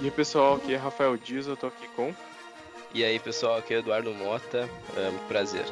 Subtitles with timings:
[0.00, 2.14] E aí pessoal, aqui é Rafael Dias, eu tô aqui com.
[2.94, 5.66] E aí pessoal, aqui é Eduardo Mota, é um prazer.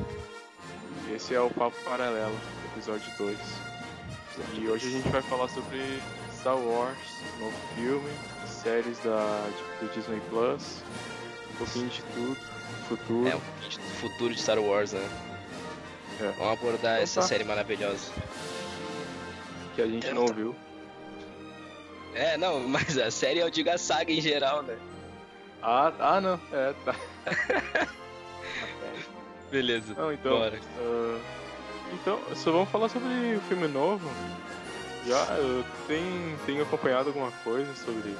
[1.15, 2.36] Esse é o Papo Paralelo,
[2.73, 3.39] episódio 2.
[4.54, 5.78] E hoje a gente vai falar sobre
[6.33, 6.99] Star Wars,
[7.39, 8.11] novo filme,
[8.48, 9.48] séries da,
[9.80, 10.82] do Disney Plus,
[11.52, 12.36] um pouquinho de tudo,
[12.88, 13.29] futuro.
[13.29, 15.08] É, um pouquinho de futuro de Star Wars, né?
[16.20, 16.32] É.
[16.32, 17.29] Vamos abordar então, essa tá.
[17.29, 18.11] série maravilhosa.
[19.77, 20.52] Que a gente não viu.
[22.16, 24.76] É, não, mas a série eu digo a saga em geral, né?
[25.62, 26.94] Ah, ah não, é, tá.
[29.50, 29.94] Beleza.
[29.94, 30.58] Não, então, bora.
[30.79, 31.21] Uh,
[31.93, 34.09] então, só vamos falar sobre o filme novo.
[35.07, 36.02] Já uh, tem,
[36.45, 38.16] tem acompanhado alguma coisa sobre.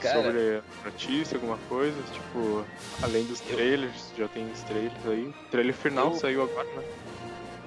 [0.00, 2.00] Cara, sobre notícia, alguma coisa?
[2.12, 2.64] Tipo,
[3.02, 4.24] além dos trailers, eu...
[4.24, 5.26] já tem os trailers aí.
[5.26, 6.18] O trailer final eu...
[6.18, 6.84] saiu agora, né?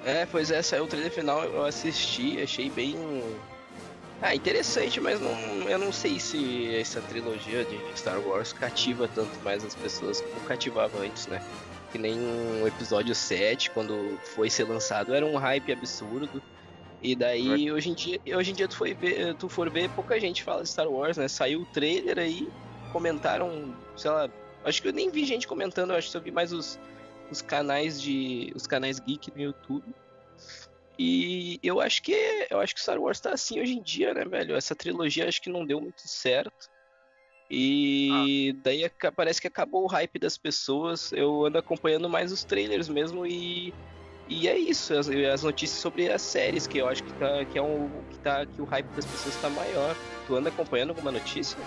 [0.06, 2.96] É, pois é, saiu o trailer final, eu assisti, achei bem
[4.24, 9.38] ah, interessante, mas não, eu não sei se essa trilogia de Star Wars cativa tanto
[9.44, 11.46] mais as pessoas como cativava antes, né?
[11.92, 12.18] Que nem
[12.62, 16.42] o episódio 7, quando foi ser lançado, era um hype absurdo.
[17.02, 20.18] E daí, hoje em dia, hoje em dia tu, foi ver, tu for ver, pouca
[20.18, 21.28] gente fala de Star Wars, né?
[21.28, 22.48] Saiu o trailer aí,
[22.94, 24.30] comentaram, sei lá,
[24.64, 26.80] acho que eu nem vi gente comentando, acho que eu vi mais os,
[27.30, 28.54] os canais de.
[28.56, 29.84] os canais geek no YouTube.
[30.98, 32.14] E eu acho que
[32.50, 34.56] eu acho que Star Wars tá assim hoje em dia, né, velho?
[34.56, 36.70] Essa trilogia acho que não deu muito certo.
[37.50, 38.62] E ah.
[38.64, 41.12] daí parece que acabou o hype das pessoas.
[41.12, 43.74] Eu ando acompanhando mais os trailers mesmo e
[44.28, 47.58] e é isso, as, as notícias sobre as séries que eu acho que tá que
[47.58, 49.96] é um que tá que o hype das pessoas tá maior.
[50.28, 51.58] Tu anda acompanhando alguma notícia?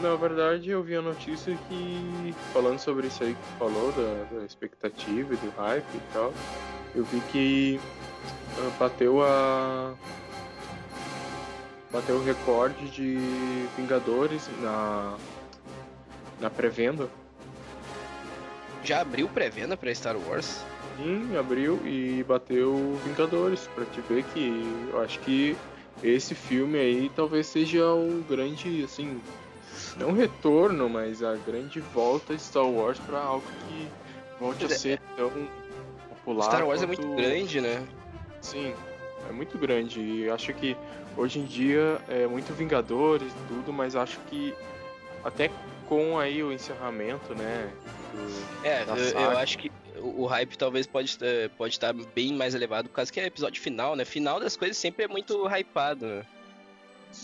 [0.00, 4.38] Na verdade, eu vi a notícia que falando sobre isso aí que tu falou da,
[4.38, 6.32] da expectativa e do hype e tal
[6.94, 7.80] eu vi que
[8.58, 9.94] uh, bateu a
[11.92, 13.16] bateu o recorde de
[13.76, 15.16] Vingadores na
[16.40, 17.08] na pré-venda.
[18.84, 20.64] Já abriu pré-venda para Star Wars?
[20.96, 25.56] Sim, abriu e bateu Vingadores para te ver que eu acho que
[26.02, 29.20] esse filme aí talvez seja o grande assim
[29.98, 33.88] não retorno, mas a grande volta de Star Wars para algo que
[34.38, 35.30] volte a ser tão
[36.08, 36.44] popular.
[36.44, 36.92] Star Wars quanto...
[36.92, 37.86] é muito grande, né?
[38.40, 38.74] Sim,
[39.28, 40.00] é muito grande.
[40.00, 40.76] E acho que
[41.16, 44.54] hoje em dia é muito Vingadores e tudo, mas acho que
[45.24, 45.50] até
[45.88, 47.72] com aí o encerramento, né?
[48.12, 52.54] Do, é, eu, eu, acho que o hype talvez pode, eh, pode estar bem mais
[52.54, 54.04] elevado, por causa que é episódio final, né?
[54.04, 56.26] Final das coisas sempre é muito hypado, né?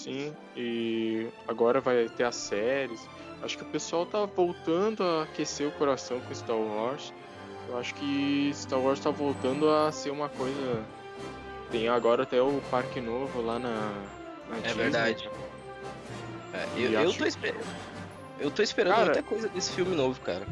[0.04, 3.08] Sim, e agora vai ter as séries.
[3.42, 7.10] Acho que o pessoal tá voltando a aquecer o coração com Star Wars.
[7.70, 10.84] Eu acho que Star Wars tá voltando a ser uma coisa.
[11.70, 13.70] Tem agora até o parque novo lá na.
[14.50, 14.82] na é Disney.
[14.82, 15.30] verdade.
[16.52, 17.54] É, eu, eu, tô esper...
[18.38, 20.46] eu tô esperando cara, muita coisa desse filme novo, cara.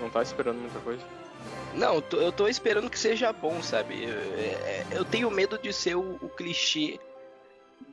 [0.00, 1.02] Não tá esperando muita coisa?
[1.74, 4.02] Não, eu tô, esperando que seja bom, sabe?
[4.02, 6.98] Eu, é, eu tenho medo de ser o, o, clichê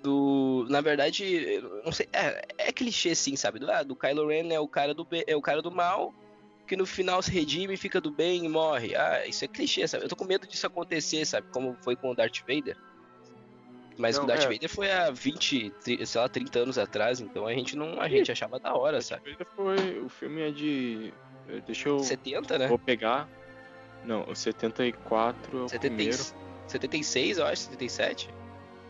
[0.01, 0.65] do.
[0.69, 2.07] Na verdade, não sei.
[2.13, 3.59] É, é clichê sim, sabe?
[3.59, 6.13] Do, ah, do Kylo Ren é o cara do, é o cara do mal
[6.69, 8.95] que no final se redime, fica do bem e morre.
[8.95, 10.05] Ah, isso é clichê, sabe?
[10.05, 11.47] Eu tô com medo disso acontecer, sabe?
[11.51, 12.77] Como foi com o Darth Vader.
[13.97, 14.53] Mas não, o Darth é.
[14.53, 17.99] Vader foi há 20, sei lá, 30 anos atrás, então a gente não.
[17.99, 19.31] A gente achava da hora, sabe?
[19.31, 19.99] Vader foi.
[19.99, 21.13] O filme é de.
[21.65, 21.99] Deixa eu.
[21.99, 22.67] 70, né?
[22.67, 23.27] Vou pegar.
[24.05, 26.23] Não, o 74 é o 70, primeiro.
[26.67, 28.29] 76, eu acho, 77.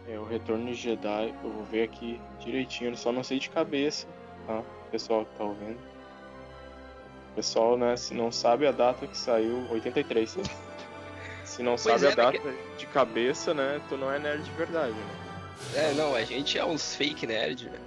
[0.10, 4.08] É, o Retorno de Jedi, eu vou ver aqui direitinho, só não sei de cabeça,
[4.48, 4.64] tá?
[4.92, 5.80] Pessoal que tá ouvindo
[7.40, 10.38] pessoal, né, se não sabe a data que saiu, 83.
[11.46, 12.56] se não sabe é, a data que...
[12.78, 15.16] de cabeça, né, tu não é nerd de verdade, né?
[15.74, 17.80] É, não, a gente é uns fake nerd, né?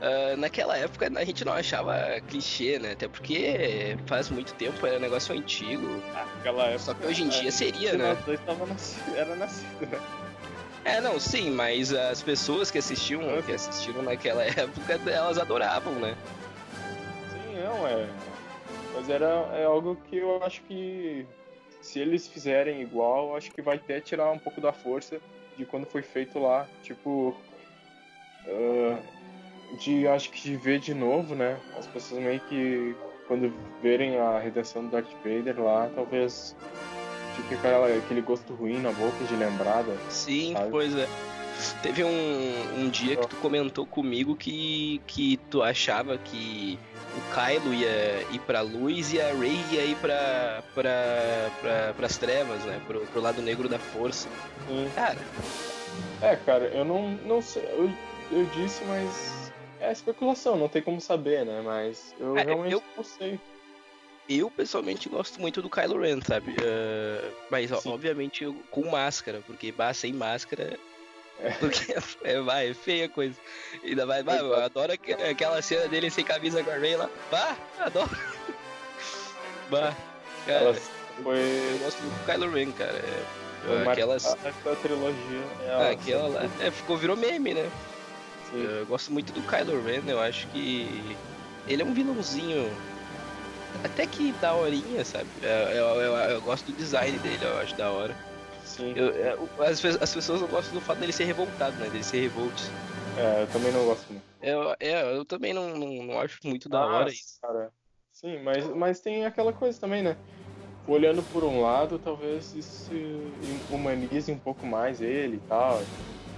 [0.00, 1.94] Uh, naquela época a gente não achava
[2.28, 2.92] clichê, né?
[2.92, 6.02] Até porque faz muito tempo, era um negócio antigo.
[6.12, 6.78] Naquela época.
[6.80, 8.16] Só que hoje em dia é, seria, né?
[8.26, 10.00] Dois tava nascido, era nascido, né?
[10.84, 16.16] É, não, sim, mas as pessoas que assistiam, que assistiram naquela época, elas adoravam, né?
[17.32, 18.08] Sim, não, é.
[18.94, 21.26] Mas era é algo que eu acho que
[21.80, 25.20] se eles fizerem igual, acho que vai até tirar um pouco da força
[25.56, 26.66] de quando foi feito lá.
[26.82, 27.34] Tipo,
[28.46, 31.58] uh, de acho que de ver de novo, né?
[31.76, 32.94] As pessoas meio que
[33.26, 33.52] quando
[33.82, 36.54] verem a redenção do Darth Vader lá, talvez
[37.36, 39.94] fique aquela, aquele gosto ruim na boca de lembrada.
[40.08, 40.70] Sim, sabe?
[40.70, 41.08] pois é.
[41.82, 46.78] Teve um, um dia que tu comentou comigo que, que tu achava que
[47.16, 52.18] o Kylo ia ir pra luz e a Rey ia ir pra, pra, pra, pras
[52.18, 52.80] trevas, né?
[52.86, 54.28] Pro, pro lado negro da força.
[54.66, 54.90] Sim.
[54.96, 55.18] Cara.
[56.20, 57.62] É, cara, eu não, não sei.
[57.76, 57.90] Eu,
[58.32, 61.62] eu disse, mas é especulação, não tem como saber, né?
[61.64, 63.38] Mas eu É, realmente eu- não sei.
[64.28, 66.52] Eu, pessoalmente, gosto muito do Kylo Ren, sabe?
[66.52, 70.78] Uh, mas, ó, obviamente, com máscara, porque bah, sem máscara.
[71.40, 71.50] É.
[71.58, 71.92] Porque
[72.22, 73.34] é, vai, é feia a coisa.
[73.82, 77.10] Ainda vai, bah, eu adoro aque- aquela cena dele sem camisa com a Ray lá.
[77.28, 78.08] Bah, adoro.
[79.70, 79.92] Bah,
[80.46, 82.92] cara, Ela eu foi, gosto muito do Kylo Ren, cara.
[82.98, 83.24] É,
[83.66, 84.22] foi aquelas.
[84.64, 85.42] da trilogia.
[85.60, 86.42] Ah, Ela- aquela lá.
[86.60, 87.70] É, ficou, virou meme, né?
[88.50, 88.62] Sim.
[88.62, 91.16] Eu gosto muito do Kylo Ren, eu acho que
[91.66, 92.70] ele é um vilãozinho
[93.82, 95.28] até que daorinha, sabe?
[95.42, 98.14] Eu, eu, eu, eu gosto do design dele, eu acho da hora.
[98.64, 98.92] Sim.
[98.96, 99.36] Eu- é,
[99.68, 101.88] as, as pessoas não gostam do fato dele ser revoltado, né?
[101.88, 102.60] Dele ser revolt.
[103.16, 104.24] É, eu também não gosto muito.
[104.42, 107.38] Eu, é, eu também não, não, não acho muito da hora isso.
[107.40, 107.70] Cara,
[108.12, 110.16] sim, mas, mas tem aquela coisa também, né?
[110.86, 112.92] Olhando por um lado, talvez isso
[113.70, 115.80] humanize um pouco mais ele e tal.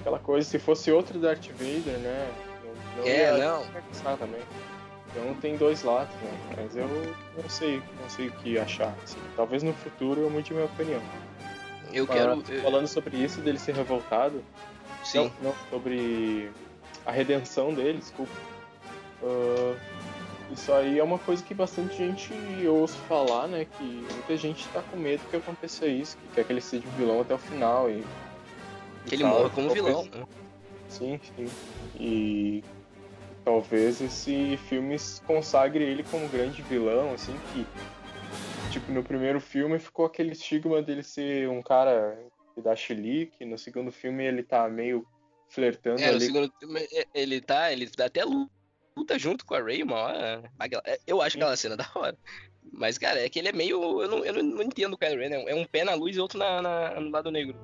[0.01, 2.31] Aquela coisa, se fosse outro Darth Vader, né?
[2.65, 4.17] Não, não É, ia não.
[4.17, 4.41] também.
[5.17, 6.39] Então tem dois lados, né?
[6.57, 6.87] Mas eu
[7.43, 8.95] não sei, não sei o que achar.
[9.03, 9.17] assim.
[9.35, 11.01] Talvez no futuro eu mude minha opinião.
[11.93, 12.63] Eu Mas, quero.
[12.63, 14.43] Falando sobre isso, dele ser revoltado,
[15.03, 15.19] sim.
[15.19, 16.51] não, não, sobre
[17.07, 18.33] a redenção dele, desculpa.
[19.23, 19.75] Ah,
[20.53, 22.33] isso aí é uma coisa que bastante gente
[22.67, 23.67] ouço falar, né?
[23.79, 26.91] Que muita gente tá com medo que aconteça isso, que quer que ele seja um
[26.93, 27.95] vilão até o final e.
[27.95, 28.05] e
[29.09, 29.33] Que ele tal.
[29.33, 30.05] morra como Talvez- vilão.
[30.21, 30.27] né?
[30.89, 31.47] Sim, sim.
[31.99, 32.63] E
[33.47, 37.65] talvez esse filme consagre ele como grande vilão, assim, que.
[38.73, 42.19] Tipo, no primeiro filme ficou aquele estigma dele ser um cara
[42.55, 45.07] que dá chilique, no segundo filme ele tá meio
[45.49, 47.73] flertando É, no ali segundo filme, é, ele tá.
[47.73, 50.43] Ele dá até luta junto com a Ray uma hora.
[50.85, 52.19] É, Eu acho aquela cena da hora.
[52.73, 54.03] Mas, cara, é que ele é meio.
[54.03, 55.33] Eu não, eu não, entendo o Kylo Ren.
[55.33, 57.57] É um- É um pé na luz e outro na, na- no lado negro.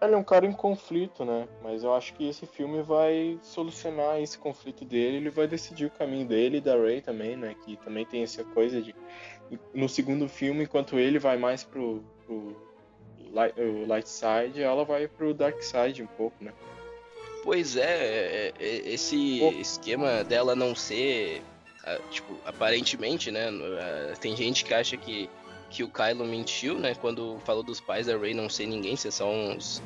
[0.00, 1.48] Ele é um cara em conflito, né?
[1.62, 5.90] Mas eu acho que esse filme vai solucionar esse conflito dele, ele vai decidir o
[5.90, 7.54] caminho dele e da Rey também, né?
[7.64, 8.94] Que também tem essa coisa de.
[9.72, 12.54] No segundo filme, enquanto ele vai mais pro, pro
[13.32, 16.52] light, o light side, ela vai pro dark side um pouco, né?
[17.42, 21.42] Pois é, é, é, esse esquema dela não ser.
[21.84, 23.48] ah, Tipo, aparentemente, né?
[23.48, 25.30] ah, Tem gente que acha que,
[25.76, 26.94] que o Kylo mentiu, né?
[26.94, 29.82] Quando falou dos pais da Rey não ser ninguém, ser só uns.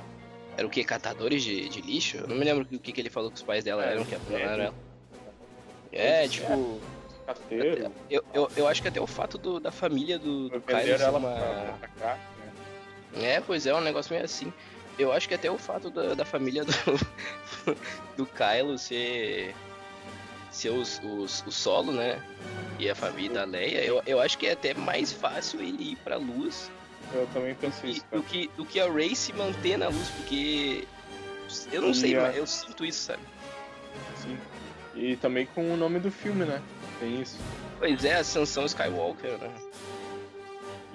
[0.57, 0.85] Era o que?
[0.85, 2.19] Catadores de, de lixo?
[2.19, 4.05] Eu não me lembro o que, que ele falou que os pais dela É, eram,
[4.05, 4.75] que não é, ela.
[5.91, 6.29] É, é.
[6.29, 6.81] tipo.
[8.09, 11.09] Eu, eu, eu acho que até o fato do- da família do, do Kylo ser
[11.11, 11.79] uma.
[11.99, 12.17] cá,
[13.13, 13.35] né?
[13.35, 14.53] É, pois é, um negócio meio assim.
[14.97, 16.73] Eu acho que até o fato da, da família do,
[18.17, 19.55] do Kylo ser,
[20.51, 22.21] ser os, o solo, né?
[22.79, 25.97] E a família da Leia, eu, eu acho que é até mais fácil ele ir
[25.97, 26.71] pra luz
[27.13, 28.23] Eu também penso isso, do, cara.
[28.23, 30.87] que, do que a Rey se manter na luz, porque
[31.73, 33.23] eu não E sei, a- mas eu sinto isso, sabe?
[34.17, 34.39] Sim.
[34.95, 36.61] E também com o nome do filme, né?
[36.99, 37.39] Tem isso.
[37.79, 39.51] Pois é, Ascensão Skywalker, né?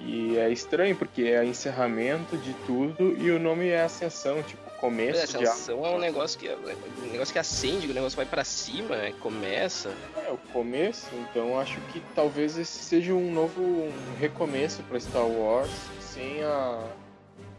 [0.00, 4.80] E é estranho, porque é encerramento de tudo e o nome é Ascensão, tipo, É,
[4.80, 8.44] começo de Ascensão é um negócio que, um negócio que acende, o negócio vai pra
[8.44, 9.14] cima, né?
[9.20, 9.92] começa.
[10.26, 15.26] É, o começo, então acho que talvez esse seja um novo um recomeço para Star
[15.26, 15.70] Wars,
[16.00, 16.86] sem a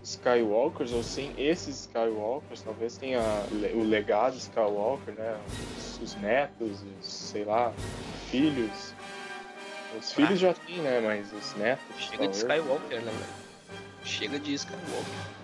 [0.03, 3.21] Skywalkers, ou sem esses Skywalkers, talvez tenha
[3.73, 5.37] o legado Skywalker, né?
[5.77, 7.73] Os, os netos, os, sei lá,
[8.29, 8.93] filhos.
[9.99, 11.01] Os filhos já tem, né?
[11.03, 11.83] Mas os netos.
[11.97, 12.61] Chega de talvez.
[12.61, 13.13] Skywalker, né?
[14.03, 15.36] Chega de Skywalker.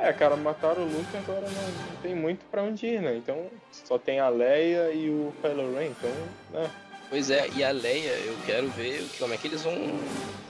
[0.00, 3.16] É, cara, mataram o Luke agora não, não tem muito pra onde ir, né?
[3.16, 6.10] Então só tem a Leia e o Kylo Ren, então,
[6.52, 6.70] né?
[7.10, 9.74] Pois é, e a Leia, eu quero ver como é que eles vão.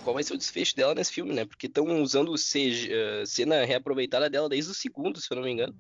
[0.05, 1.45] Qual vai ser o desfecho dela nesse filme, né?
[1.45, 5.51] Porque estão usando CG, eh, cena reaproveitada dela desde o segundo, se eu não me
[5.51, 5.75] engano.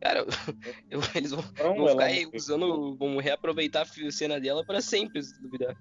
[0.00, 0.24] Cara,
[0.90, 2.96] eu- eles vão, Então, vão ficar usando.
[2.96, 5.76] Vão reaproveitar a cena dela pra sempre, se duvidar.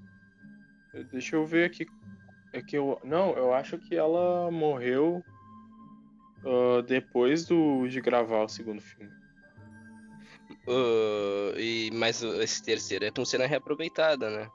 [1.11, 1.85] Deixa eu ver aqui.
[2.51, 2.99] É que eu.
[3.03, 5.23] Não, eu acho que ela morreu
[6.45, 9.11] ah, depois do, de gravar o segundo filme.
[10.67, 14.49] Ah, e, mas esse terceiro é com cena reaproveitada, né?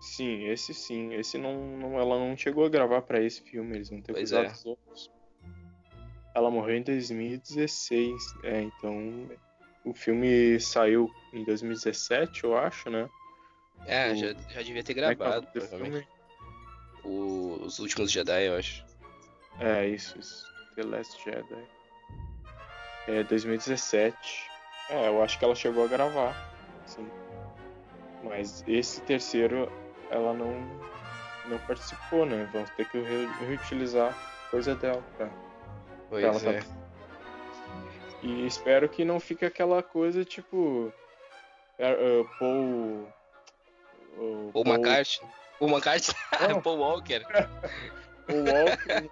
[0.00, 1.12] Sim, esse sim.
[1.14, 4.30] Esse não, não- ela não chegou a gravar pra esse filme, eles vão ter Pois
[4.32, 4.52] usado é.
[4.52, 5.10] os outros.
[6.34, 9.28] Ela morreu em 2016, é, então
[9.84, 13.08] o filme saiu em 2017, eu acho, né?
[13.84, 16.06] É, O- já, já devia ter é é gravado, provavelmente.
[16.06, 16.20] filme?
[17.04, 18.84] O- Os últimos Jedi, eu acho.
[19.58, 20.44] É, isso, isso.
[20.80, 21.64] The Last Jedi.
[23.06, 24.50] É 2017.
[24.88, 26.34] É, eu acho que ela chegou a gravar.
[26.86, 27.08] Sim.
[28.24, 29.70] Mas esse terceiro
[30.10, 30.52] ela não,
[31.46, 32.48] não participou, né?
[32.52, 34.16] Vamos ter que re- reutilizar
[34.50, 35.34] coisa dela pra, pra
[36.08, 36.60] Pois ela é.
[36.60, 36.66] tá-
[38.22, 40.92] E espero que não fique aquela coisa tipo.
[41.78, 43.08] Uh, Paul.
[44.18, 45.28] Uh, Paul McCartney.
[45.58, 46.14] Paul McCartney?
[46.62, 47.20] Paul Walker.
[48.26, 49.10] Paul Walker.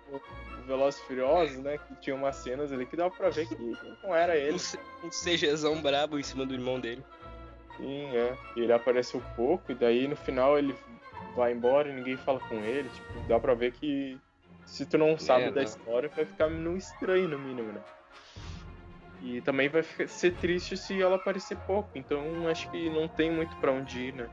[0.69, 1.79] Velozes Furiosos, né?
[1.79, 3.57] Que tinha umas cenas ali que dava pra ver que
[4.05, 4.57] não era ele.
[5.03, 7.03] Um CGzão brabo em cima do irmão dele.
[7.77, 8.37] Sim, é.
[8.55, 10.75] E ele apareceu pouco, e daí no final ele
[11.35, 12.89] vai embora e ninguém fala com ele.
[12.91, 14.19] Tipo, dá pra ver que
[14.67, 15.69] se tu não sabe é, da não.
[15.69, 17.81] história, vai ficar no estranho, no mínimo, né?
[19.23, 21.91] E também vai ser triste se ela aparecer pouco.
[21.95, 24.29] Então acho que não tem muito para onde ir, né?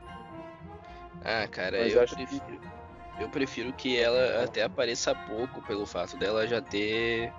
[1.24, 2.75] Ah, cara, Mas eu acho prefiro, que...
[3.18, 7.32] eu prefiro que ela até apareça pouco pelo fato dela já ter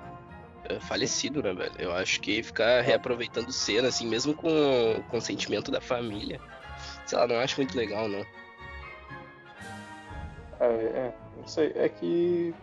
[0.65, 1.75] eh, falecido, né, velho?
[1.77, 4.50] Eu acho que ficar reaproveitando cena, assim, mesmo com
[4.93, 6.39] o consentimento da família,
[7.05, 8.25] sei lá, não acho muito legal, não.
[10.60, 12.53] É, é não sei, é que.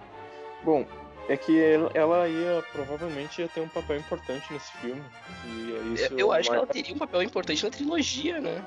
[0.64, 0.84] Bom,
[1.28, 1.58] é que
[1.94, 5.02] ela ia provavelmente ia ter um papel importante nesse filme.
[5.46, 8.62] E é isso eu acho que ela teria um papel importante na trilogia, né?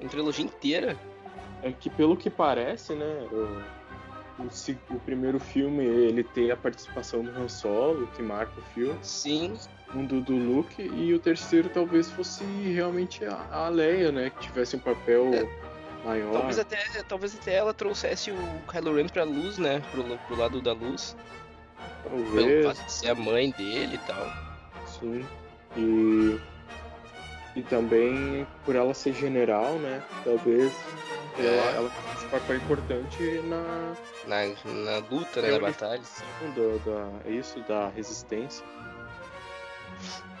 [0.00, 0.96] Na trilogia inteira.
[1.62, 3.28] É que pelo que parece, né?
[3.30, 3.79] O,
[4.40, 8.98] o, o primeiro filme ele tem a participação do Han Solo, que marca o filme.
[9.02, 9.56] Sim.
[9.94, 14.30] Um do, do Luke, e o terceiro talvez fosse realmente a, a Leia, né?
[14.30, 15.34] Que tivesse um papel.
[15.34, 15.70] É.
[16.04, 16.32] Maior.
[16.32, 18.36] Talvez até, talvez até ela trouxesse o
[18.70, 19.82] Kylo Ren pra luz, né?
[19.90, 21.14] Pro, pro lado da luz.
[22.02, 22.32] Talvez.
[22.32, 24.26] Pelo fato de ser a mãe dele e tal.
[24.86, 25.26] Sim.
[25.76, 26.40] E.
[27.56, 30.02] E também por ela ser general, né?
[30.24, 30.72] Talvez
[31.38, 31.46] é.
[31.46, 31.90] ela, ela
[32.30, 33.94] papel importante na.
[34.26, 35.50] Na, na luta, né?
[35.50, 36.02] Na batalha.
[36.54, 38.64] Do, da, isso, da resistência.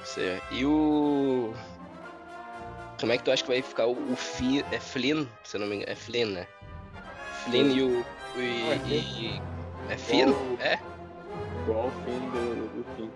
[0.04, 0.54] Certo.
[0.54, 1.52] E o.
[2.98, 5.66] Como é que tu acha que vai ficar o, o Fi, é Flynn, se não
[5.66, 5.90] me engano?
[5.90, 6.46] É Flynn, né?
[7.44, 8.04] Flynn e o.
[8.36, 9.42] E, é, e,
[9.88, 10.32] é Finn?
[10.60, 10.78] É?
[11.62, 13.10] igual o fim do, do fim.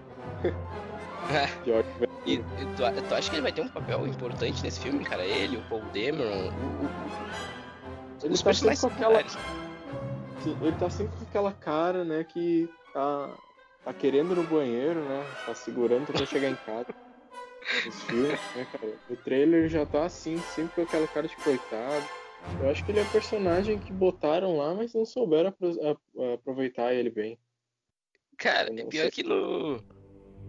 [2.26, 5.24] e, e tu, tu, acha que ele vai ter um papel importante nesse filme, cara?
[5.24, 6.90] Ele, o Paul Dameron, o, o,
[8.24, 9.28] ele os tá personagens com aquela...
[9.28, 13.36] Sim, ele tá sempre com aquela cara, né, que tá,
[13.84, 15.24] tá querendo no banheiro, né?
[15.46, 16.86] Tá segurando até chegar em casa.
[17.88, 18.94] Os filmes, né, cara?
[19.08, 22.04] O trailer já tá assim, sempre com aquela cara de coitado.
[22.60, 25.54] Eu acho que ele é um personagem que botaram lá, mas não souberam
[26.34, 27.38] aproveitar ele bem.
[28.36, 29.78] Cara, é pior que no,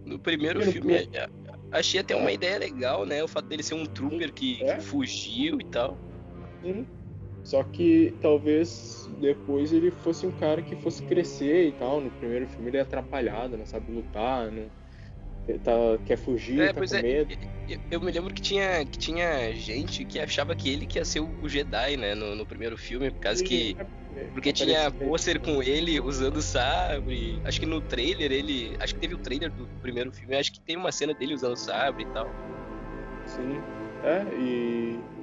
[0.04, 1.32] no primeiro no filme primeiro...
[1.72, 3.22] achei até uma ideia legal, né?
[3.22, 4.76] O fato dele ser um trooper que, é?
[4.76, 5.96] que fugiu e tal.
[6.62, 6.86] Sim.
[7.46, 12.00] Só que talvez depois ele fosse um cara que fosse crescer e tal.
[12.00, 14.68] No primeiro filme ele é atrapalhado, não sabe lutar, não
[15.62, 15.72] tá,
[16.04, 17.32] quer fugir, é, tá com é, medo.
[17.68, 21.04] Eu, eu, me lembro que tinha, que tinha gente que achava que ele que ia
[21.04, 23.76] ser o Jedi, né, no, no primeiro filme, por causa Sim, que...
[24.16, 27.40] É, porque tinha pôster com ele usando sabre.
[27.44, 28.74] Acho que no trailer ele.
[28.80, 30.34] Acho que teve o trailer do primeiro filme.
[30.34, 32.26] Acho que tem uma cena dele usando sabre e tal.
[33.26, 33.58] Sim.
[34.02, 35.15] É, e.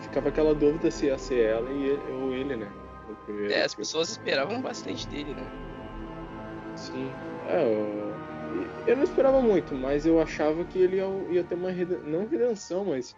[0.00, 1.68] Ficava aquela dúvida se ia ser ela
[2.20, 2.70] ou ele, né?
[3.50, 5.46] é, as pessoas esperavam bastante dele, né?
[6.76, 7.10] Sim.
[7.48, 8.12] É, eu
[8.86, 12.26] eu não esperava muito, mas eu achava que ele ia, ia ter uma redenção, não
[12.26, 13.16] redenção, mas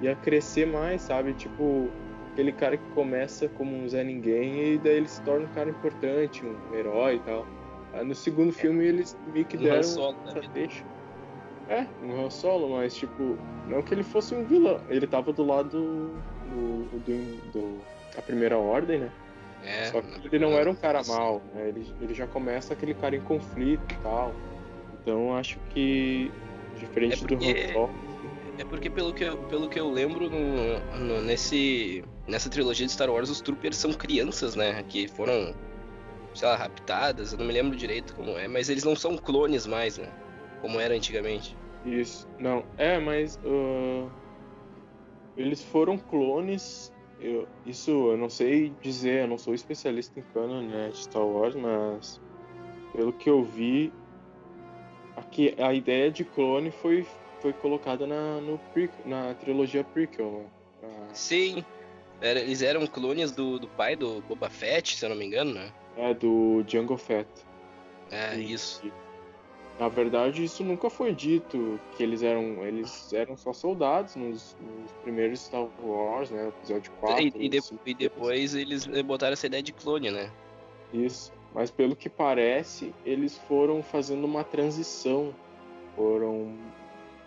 [0.00, 1.34] ia crescer mais, sabe?
[1.34, 1.88] Tipo,
[2.32, 5.70] aquele cara que começa como um Zé Ninguém e daí ele se torna um cara
[5.70, 7.46] importante, um herói e tal.
[7.92, 10.48] Aí no segundo filme eles meio que deram solo, essa né?
[10.52, 10.84] deixa.
[11.68, 14.80] É, um Han Solo, mas tipo, não que ele fosse um vilão.
[14.88, 16.12] Ele tava do lado
[16.50, 17.80] do, do, do
[18.16, 19.10] a primeira ordem, né?
[19.64, 21.68] É, Só que ele não era um cara mau, né?
[21.68, 24.34] Ele, ele já começa aquele cara em conflito e tal.
[25.00, 26.30] Então acho que
[26.78, 27.90] diferente é porque, do Han Solo.
[28.58, 32.92] É porque pelo que eu, pelo que eu lembro no, no, nesse nessa trilogia de
[32.92, 35.54] Star Wars os troopers são crianças, né, que foram
[36.34, 39.66] sei lá, raptadas, eu não me lembro direito como é, mas eles não são clones
[39.66, 40.08] mais, né?
[40.64, 41.54] Como era antigamente.
[41.84, 42.64] Isso, não.
[42.78, 44.10] É, mas uh,
[45.36, 46.90] eles foram clones.
[47.20, 51.22] Eu, isso eu não sei dizer, eu não sou especialista em canon né, de Star
[51.22, 52.18] Wars, mas
[52.94, 53.92] pelo que eu vi,
[55.14, 57.06] aqui a ideia de clone foi,
[57.40, 60.48] foi colocada na, no pre, na trilogia prequel.
[60.82, 60.90] Né?
[61.12, 61.62] Sim,
[62.22, 65.52] era, eles eram clones do, do pai do Boba Fett, se eu não me engano,
[65.52, 65.70] né?
[65.98, 67.28] É, do Jungle Fett.
[68.10, 68.80] É, e, isso.
[69.78, 74.92] Na verdade, isso nunca foi dito, que eles eram eles eram só soldados nos, nos
[75.02, 76.48] primeiros Star Wars, né?
[76.48, 77.22] Episódio 4.
[77.22, 80.30] E, e, de, e depois eles botaram essa ideia de clone, né?
[80.92, 81.32] Isso.
[81.52, 85.34] Mas pelo que parece, eles foram fazendo uma transição,
[85.96, 86.56] foram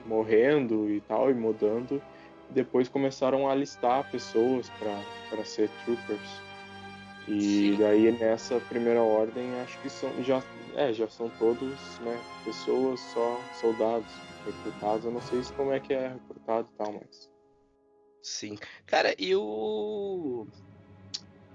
[0.05, 2.01] morrendo e tal, e mudando.
[2.49, 6.46] Depois começaram a listar pessoas para ser troopers.
[7.27, 10.41] E daí nessa primeira ordem acho que são já
[10.75, 14.07] é, já são todos, né, pessoas só soldados.
[14.45, 15.03] recrutados.
[15.05, 17.29] Eu não sei se como é que é recrutado e tal, mas.
[18.21, 18.57] Sim.
[18.85, 20.47] Cara, e o.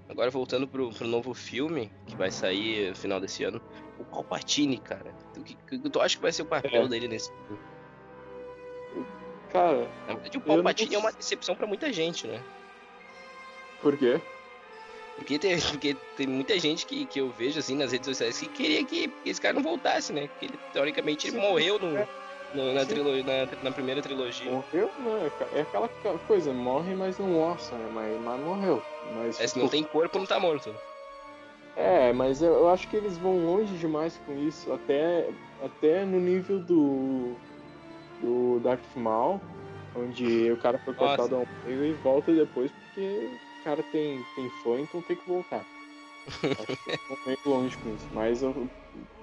[0.09, 3.59] Agora voltando pro, pro novo filme, que vai sair no final desse ano,
[3.97, 5.11] o Palpatine, cara.
[5.37, 6.87] O que, que tu acha que vai ser o papel É.
[6.87, 7.59] dele nesse filme?
[9.51, 12.43] Cara, Na verdade, o Eu não Palpatine é uma decepção pra muita gente, né?
[13.81, 14.19] por quê?
[15.15, 18.47] Porque tem, porque tem muita gente que, que eu vejo assim nas redes sociais que
[18.47, 20.27] queria que esse cara não voltasse, né?
[20.27, 22.07] Porque ele, teoricamente, ele Sim, morreu no, é.
[22.53, 24.51] no- na, trilogia, na, na primeira trilogia.
[24.51, 24.91] Morreu?
[24.99, 25.87] Não, é ca- é aquela
[26.19, 27.89] coisa, morre, mas não mostra, né?
[27.93, 28.81] Mas, mas morreu.
[29.13, 30.73] Mas, É, se tipo, não tem corpo, não tá morto.
[31.75, 35.27] É, mas eu, eu acho que eles vão longe demais com isso, até,
[35.61, 37.35] até no nível do,
[38.21, 39.41] do Darth Maul,
[39.95, 43.19] onde o cara foi cortado ao meio e volta depois porque
[43.63, 45.65] cara tem, tem fã, então tem que voltar.
[46.27, 48.69] acho que meio longe com isso, mas eu-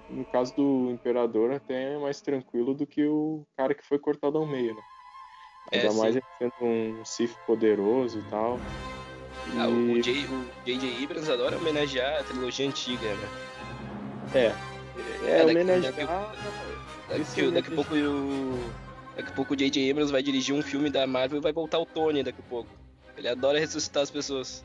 [0.09, 4.39] no caso do Imperador até é mais tranquilo do que o cara que foi cortado
[4.39, 4.83] ao meio, né?
[5.71, 6.21] É, Ainda mais sim.
[6.21, 8.59] ele sendo um Sith poderoso e tal.
[9.57, 11.05] Ah, o, E- o J.J.
[11.05, 13.29] Abrams adora homenagear a trilogia antiga, né?
[14.35, 14.47] É,
[15.27, 15.93] é, daqui- homenagear.
[17.09, 18.59] Daqui, é daqui a pouco o.
[19.17, 19.91] Daqui a pouco o J.J.
[19.91, 22.71] Abrams vai dirigir um filme da Marvel e vai voltar o Tony daqui a pouco.
[23.21, 24.65] Ele adora ressuscitar as pessoas.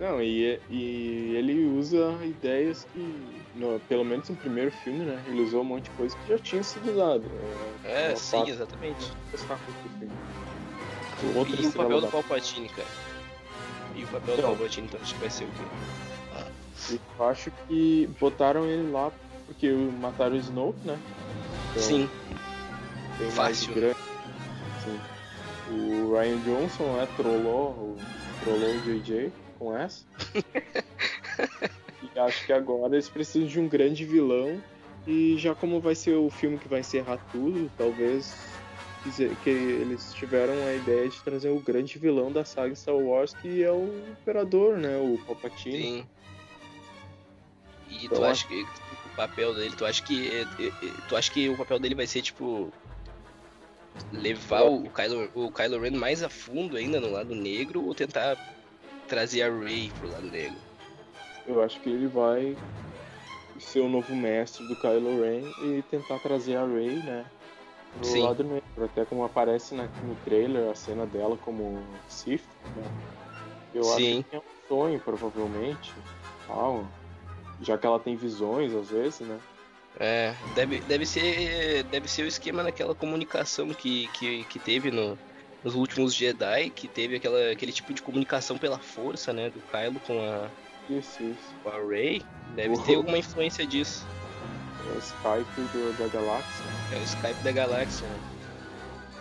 [0.00, 5.22] Não, e, e ele usa ideias que, no- pelo menos no primeiro filme, né?
[5.26, 7.24] Ele usou um monte de coisa que já tinha sido usado.
[7.84, 9.12] É, uma sim, parte exatamente.
[9.32, 9.38] do
[9.98, 10.12] filme.
[11.46, 12.88] E o papel do Palpatine, cara?
[13.94, 14.50] E o papel do Então.
[14.56, 16.98] Palpatine, então acho que vai ser o quê?
[17.18, 19.12] Eu acho que botaram ele lá
[19.46, 20.98] porque mataram o Snoke, né?
[21.72, 22.08] Então, Sim,
[23.32, 23.74] fácil.
[23.74, 23.96] grande.
[24.84, 25.00] Sim.
[25.70, 27.08] O Ryan Johnson, né?
[27.16, 27.96] Trollou,
[28.40, 30.04] trollou o JJ com essa.
[32.14, 34.60] e acho que agora eles precisam de um grande vilão.
[35.06, 38.34] E já como vai ser o filme que vai encerrar tudo, talvez
[39.42, 43.62] que eles tiveram a ideia de trazer o grande vilão da saga Star Wars, que
[43.62, 44.98] é o Imperador, né?
[44.98, 45.82] O Palpatine.
[45.82, 46.06] sim.
[47.88, 50.28] E Então, tu acha que o papel dele, tu acha que.
[50.28, 50.72] é, é, é,
[51.08, 52.72] Tu acha que o papel dele vai ser tipo.
[54.12, 58.36] Levar o Kylo, o Kylo Ren mais a fundo ainda no lado negro ou tentar
[59.06, 60.58] trazer a Rey pro lado negro?
[61.46, 62.56] Eu acho que ele vai
[63.58, 67.24] ser o novo mestre do Kylo Ren e tentar trazer a Rey, né?
[67.94, 68.22] Pro Sim.
[68.22, 68.62] lado negro.
[68.84, 72.44] Até como aparece na- no trailer a cena dela como Sith,
[72.76, 72.84] né?
[73.74, 74.20] Eu Sim.
[74.20, 75.92] acho que é um sonho, provavelmente.
[76.46, 76.86] Tal.
[77.60, 79.38] Já que ela tem visões, às vezes, né?
[80.00, 85.18] É, deve, deve ser deve ser o esquema daquela comunicação que, que, que teve no,
[85.64, 89.98] nos últimos Jedi, que teve aquela, aquele tipo de comunicação pela força, né, do Kylo
[90.06, 90.48] com a,
[90.88, 91.54] Isso, isso.
[91.64, 92.22] com a Rey.
[92.54, 92.82] Deve Uhum.
[92.82, 94.06] ter alguma influência disso.
[94.86, 96.64] É o Skype do- da galáxia.
[96.92, 98.18] É o Skype da galáxia, né?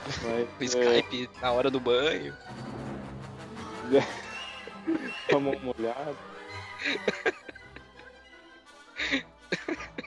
[0.06, 2.34] O Mas, Skype na hora do banho.
[3.94, 6.16] é, com a mão molhada.
[9.98, 10.07] O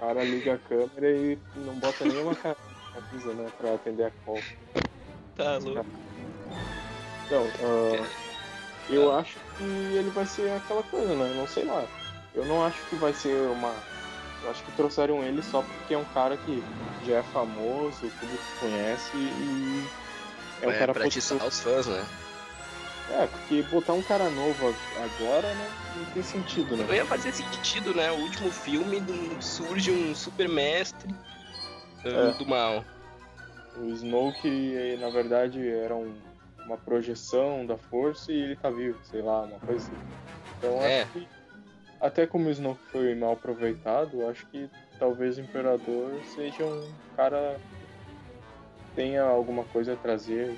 [0.00, 2.56] cara liga a câmera e não bota nenhuma ca-
[2.94, 3.50] camisa, né?
[3.58, 4.42] Pra atender a call.
[5.36, 5.86] Tá louco.
[7.26, 8.06] Então, ah,
[8.88, 11.32] eu acho que ele vai ser aquela coisa, né?
[11.36, 11.86] Não sei lá.
[12.34, 13.74] Eu não acho que vai ser uma.
[14.42, 16.64] Eu acho que trouxeram ele só porque é um cara que
[17.04, 19.86] já é famoso, o público conhece e.
[20.62, 22.06] É um É, cara pra atiçar os fãs, né?
[23.10, 25.68] É, porque botar um cara novo agora, né?
[25.96, 26.96] Não tem sentido, Não né?
[26.96, 28.10] ia fazer sentido, né?
[28.12, 29.02] O último filme
[29.40, 31.12] surge um super mestre
[32.04, 32.32] uh, É.
[32.34, 32.84] do mal.
[33.76, 36.20] O Snoke, na verdade, era um-
[36.66, 40.00] uma projeção da força e ele tá vivo, sei lá, uma coisa assim.
[40.56, 41.02] Então É.
[41.02, 41.28] acho que.
[42.00, 47.60] Até como o Snoke foi mal aproveitado, acho que talvez o Imperador seja um cara
[48.78, 50.56] que tenha alguma coisa a trazer.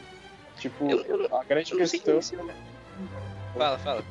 [0.63, 2.15] Tipo, Eu- eu- a grande eu não sei questão.
[2.15, 2.37] nem se-
[3.53, 4.05] Fala, fala.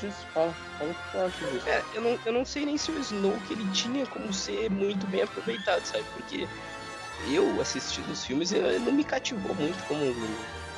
[0.00, 0.26] Disso?
[0.32, 1.68] Fala, fala o que tu acha disso.
[1.68, 5.06] É, eu não, eu não sei nem se o Snoke ele tinha como ser muito
[5.06, 6.04] bem aproveitado, sabe?
[6.14, 6.48] Porque
[7.30, 10.14] eu assistindo os filmes, ele não me cativou muito como,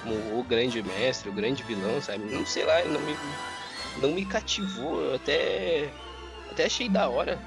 [0.02, 2.24] como o grande mestre, o grande vilão, sabe?
[2.24, 3.16] Não sei lá, não me,
[4.02, 5.00] não me cativou.
[5.00, 5.90] Eu até,
[6.50, 7.38] até achei da hora.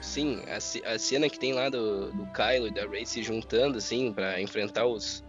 [0.00, 0.56] Sim, a,
[0.94, 4.40] a cena que tem lá do, do Kylo e da Rey se juntando, assim, pra
[4.40, 5.22] enfrentar os.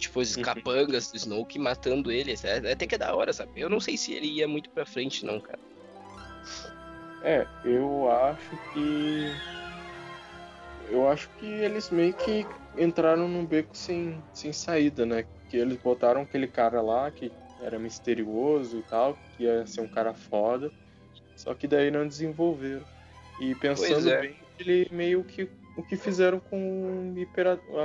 [0.00, 0.42] Tipo, os Uhum.
[0.42, 2.34] capangas do Snoke matando ele.
[2.42, 3.52] é- Até que é da hora, sabe?
[3.60, 5.58] Eu não sei se ele ia muito pra frente, não, cara.
[7.22, 9.26] É, eu acho que.
[10.88, 12.46] Eu acho que eles meio que
[12.78, 15.24] entraram num beco sem, sem saída, né?
[15.50, 19.88] Que eles botaram aquele cara lá que era misterioso e tal, que ia ser um
[19.88, 20.72] cara foda,
[21.36, 22.84] só que daí não desenvolveram.
[23.38, 24.20] E pensando é.
[24.20, 25.48] bem, ele meio que
[25.80, 27.14] o que fizeram com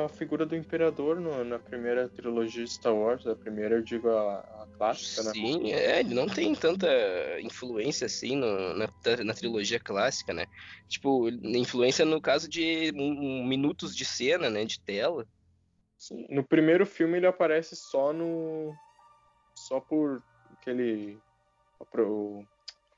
[0.05, 3.25] a figura do Imperador no, na primeira trilogia de Star Wars.
[3.25, 5.33] A primeira, eu digo, a, a clássica, Sim, né?
[5.33, 6.87] Sim, é, ele não tem tanta
[7.41, 8.87] influência assim no, na,
[9.23, 10.45] na, trilogia clássica, né?
[10.89, 14.65] Tipo, influência no caso de minutos de cena, né?
[14.65, 15.25] De tela.
[15.97, 18.73] Sim, no primeiro filme ele aparece só no.
[19.55, 21.17] Só por aquele.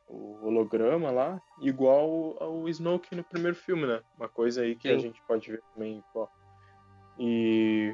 [0.07, 4.01] O holograma lá, igual ao Snoke no primeiro filme, né?
[4.17, 4.95] Uma coisa aí que Sim.
[4.95, 6.03] a gente pode ver também.
[6.15, 6.27] Ó.
[7.19, 7.93] E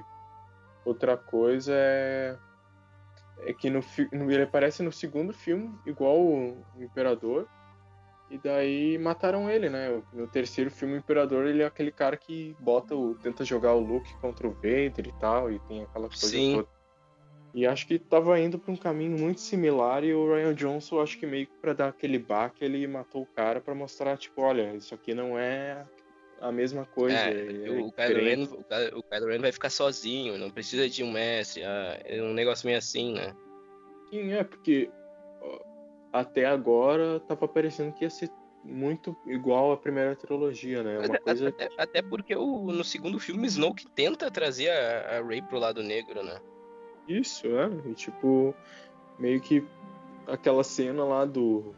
[0.85, 2.37] outra coisa é
[3.45, 7.47] é que no, no, ele aparece no segundo filme igual o, o Imperador
[8.33, 10.01] e daí mataram ele, né?
[10.11, 13.13] No terceiro filme, o Imperador, ele é aquele cara que bota o.
[13.13, 16.55] tenta jogar o Luke contra o Vader e tal, e tem aquela coisa Sim.
[16.55, 16.67] toda.
[17.53, 21.19] E acho que tava indo para um caminho muito similar e o Ryan Johnson, acho
[21.19, 24.73] que meio que pra dar aquele baque, ele matou o cara para mostrar, tipo, olha,
[24.73, 25.85] isso aqui não é
[26.41, 27.15] a mesma coisa.
[27.15, 28.43] É, é o, Kylo Ren,
[28.95, 32.65] o Kylo Ren vai ficar sozinho, não precisa de um mestre, ah, é um negócio
[32.65, 33.35] meio assim, né?
[34.09, 34.89] Sim, é, porque
[36.11, 38.31] até agora tava parecendo que ia ser
[38.63, 40.97] muito igual à primeira trilogia, né?
[40.97, 41.49] Uma até, coisa...
[41.49, 45.83] até, até porque o, no segundo filme Snoke tenta trazer a, a Rey pro lado
[45.83, 46.39] negro, né?
[47.07, 47.69] Isso, é.
[47.89, 48.53] E, tipo,
[49.19, 49.65] meio que
[50.27, 51.75] aquela cena lá do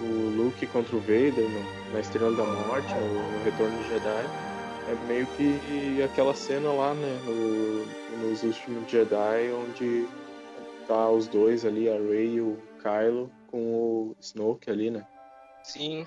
[0.00, 4.26] o Luke contra o Vader no, na Estrela da Morte, no, no, Retorno de Jedi,
[4.88, 10.06] é meio que aquela cena lá, né, no, nos últimos Jedi, onde
[10.86, 15.06] tá os dois ali, a Rey e o Kylo, com o Snoke ali, né?
[15.62, 16.06] Sim.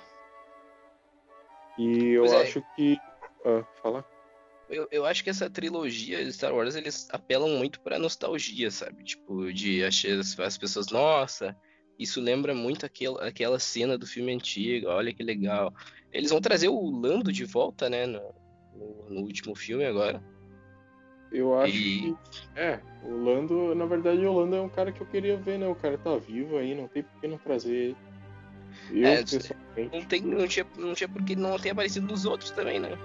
[1.78, 2.44] E eu é.
[2.44, 2.98] acho que...
[3.46, 4.06] Ah, fala.
[4.70, 9.04] Eu, eu acho que essa trilogia de Star Wars, eles apelam muito pra nostalgia, sabe?
[9.04, 11.56] Tipo, de achar as pessoas, nossa,
[11.98, 15.74] isso lembra muito aquela, aquela cena do filme antigo, olha que legal.
[16.12, 18.22] Eles vão trazer o Lando de volta, né, no,
[18.76, 20.22] no, no último filme agora.
[21.32, 22.00] Eu acho e...
[22.00, 22.18] que.
[22.56, 25.68] É, o Lando, na verdade, o Lando é um cara que eu queria ver, né?
[25.68, 27.98] O cara tá vivo aí, não tem por que não trazer ele.
[28.92, 29.98] Eu, é, pessoalmente.
[29.98, 32.98] Não, tem, não, tinha, não tinha porque não tem aparecido nos outros também, né?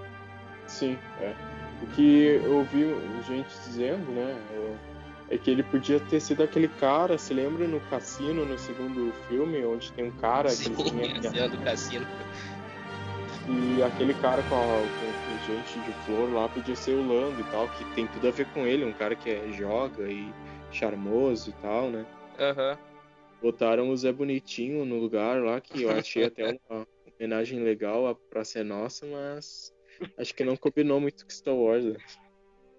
[0.67, 1.35] Sim, é.
[1.83, 2.85] O que eu ouvi
[3.27, 4.35] gente dizendo, né?
[5.29, 9.65] É que ele podia ter sido aquele cara, se lembra no cassino, no segundo filme,
[9.65, 11.49] onde tem um cara Sim, que tinha...
[11.49, 12.07] do cassino.
[13.49, 17.43] E aquele cara com, a, com gente de flor lá podia ser o Lando e
[17.51, 20.31] tal, que tem tudo a ver com ele, um cara que é, joga e
[20.71, 22.05] charmoso e tal, né?
[22.39, 22.71] Aham.
[22.71, 22.93] Uhum.
[23.41, 28.45] Botaram o Zé Bonitinho no lugar lá, que eu achei até uma homenagem legal pra
[28.45, 29.72] ser nossa, mas
[30.17, 31.85] acho que não combinou muito com Star Wars.
[31.85, 31.97] Né?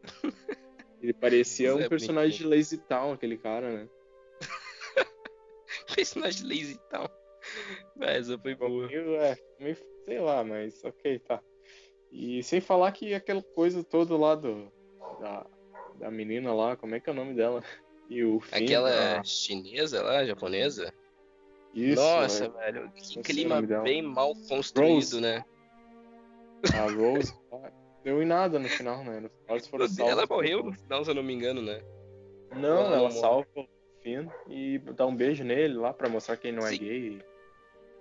[1.02, 3.88] Ele parecia um personagem de Lazy Town, aquele cara, né?
[5.94, 7.08] personagem de Lazy Town.
[7.94, 8.90] Mas foi boa.
[8.92, 11.42] É, meio, sei lá, mas ok, tá.
[12.10, 14.72] E sem falar que aquela coisa toda lá do.
[15.20, 15.46] Da,
[15.98, 17.62] da menina lá, como é que é o nome dela?
[18.08, 19.24] E o Finn, Aquela a...
[19.24, 20.92] chinesa lá, japonesa?
[21.74, 22.00] Isso.
[22.00, 22.48] Nossa, é.
[22.48, 25.20] velho, que clima bem mal construído, Rose.
[25.20, 25.44] né?
[26.72, 27.34] A Rose.
[28.02, 29.20] deu em nada no final, né?
[29.20, 30.12] No final eles foram salvos.
[30.12, 31.82] Ela morreu no final, se eu não me engano, né?
[32.52, 33.66] Não, ela, ela salva o
[34.02, 36.78] Finn e dá um beijo nele lá pra mostrar que ele não é Sim.
[36.78, 37.22] gay.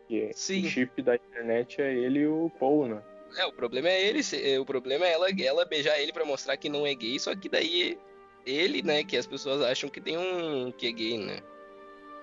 [0.10, 0.62] E Sim.
[0.62, 3.02] o chip da internet é ele e o Paul, né?
[3.38, 6.56] É, o problema é ele, é, o problema é ela, ela beijar ele pra mostrar
[6.56, 7.98] que não é gay, só que daí
[8.46, 11.40] ele, né, que as pessoas acham que tem um que é gay, né?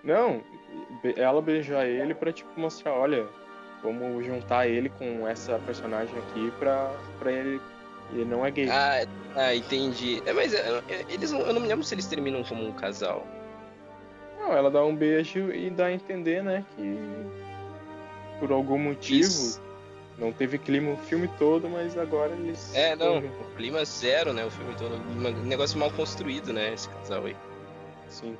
[0.05, 0.43] Não,
[1.17, 3.29] ela beijar ele pra, tipo, mostrar, olha,
[3.83, 7.61] Vamos juntar ele com essa personagem aqui pra, pra ele.
[8.13, 8.69] Ele não é gay.
[8.69, 10.23] Ah, ah entendi.
[10.27, 12.73] É, mas é, é, eles não, eu não me lembro se eles terminam como um
[12.73, 13.27] casal.
[14.39, 16.99] Não, ela dá um beijo e dá a entender, né, que
[18.39, 19.63] por algum motivo Isso.
[20.19, 22.75] não teve clima o filme todo, mas agora eles.
[22.75, 24.95] É, não, o clima zero, né, o filme todo.
[24.95, 27.37] Um negócio mal construído, né, esse casal aí.
[28.09, 28.37] Sim.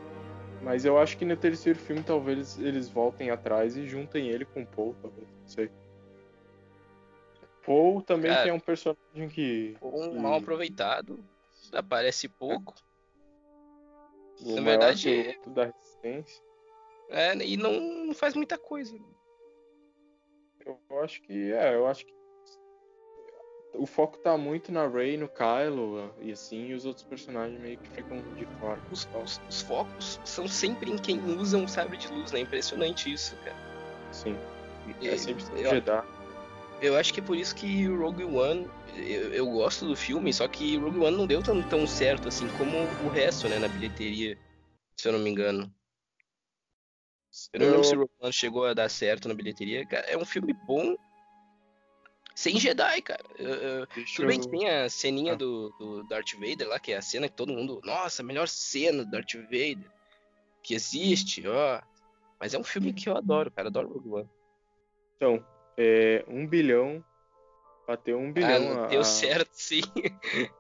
[0.63, 4.63] Mas eu acho que no terceiro filme talvez eles voltem atrás e juntem ele com
[4.63, 5.27] o Paul, talvez.
[5.41, 5.71] Não sei.
[7.65, 9.77] Paul também Cara, tem um personagem que.
[9.81, 10.19] Um que...
[10.19, 11.23] mal aproveitado.
[11.73, 12.75] Aparece pouco.
[14.43, 15.39] O na verdade.
[15.47, 16.43] Da resistência.
[17.09, 18.97] É, e não faz muita coisa.
[20.65, 21.53] Eu acho que.
[21.53, 22.20] É, eu acho que
[23.75, 27.79] o foco tá muito na Rey, no Kylo e assim, e os outros personagens meio
[27.79, 28.81] que ficam de fora.
[28.91, 32.41] Os, os, os focos são sempre em quem usa um sabre de luz, né?
[32.41, 33.57] Impressionante isso, cara.
[34.13, 34.37] Sim.
[35.03, 36.05] É sempre eu, Jedi.
[36.81, 40.33] Eu acho que é por isso que o Rogue One, eu, eu, gosto do filme,
[40.33, 43.69] só que Rogue One não deu tão, tão certo assim como o resto, né, na
[43.69, 44.39] bilheteria,
[44.97, 45.73] se eu não me engano.
[47.53, 47.73] Eu não eu...
[47.73, 49.87] lembro se o Rogue One chegou a dar certo na bilheteria.
[49.87, 50.97] Cara, é um filme bom,
[52.41, 53.23] sem Jedi, cara.
[53.39, 55.37] Uh, tudo bem que eu- tem a ceninha Ah.
[55.37, 57.81] do, do Darth Vader lá, que é a cena que todo mundo.
[57.85, 59.91] Nossa, a melhor cena do Darth Vader
[60.63, 61.81] que existe, ó.
[62.39, 63.69] Mas é um filme que eu adoro, cara.
[63.69, 64.31] Adoro Rogue One.
[65.17, 65.45] Então,
[65.77, 67.05] é, um bilhão.
[67.87, 68.61] Bateu um Ah, bilhão.
[68.75, 69.81] não a- deu certo, sim.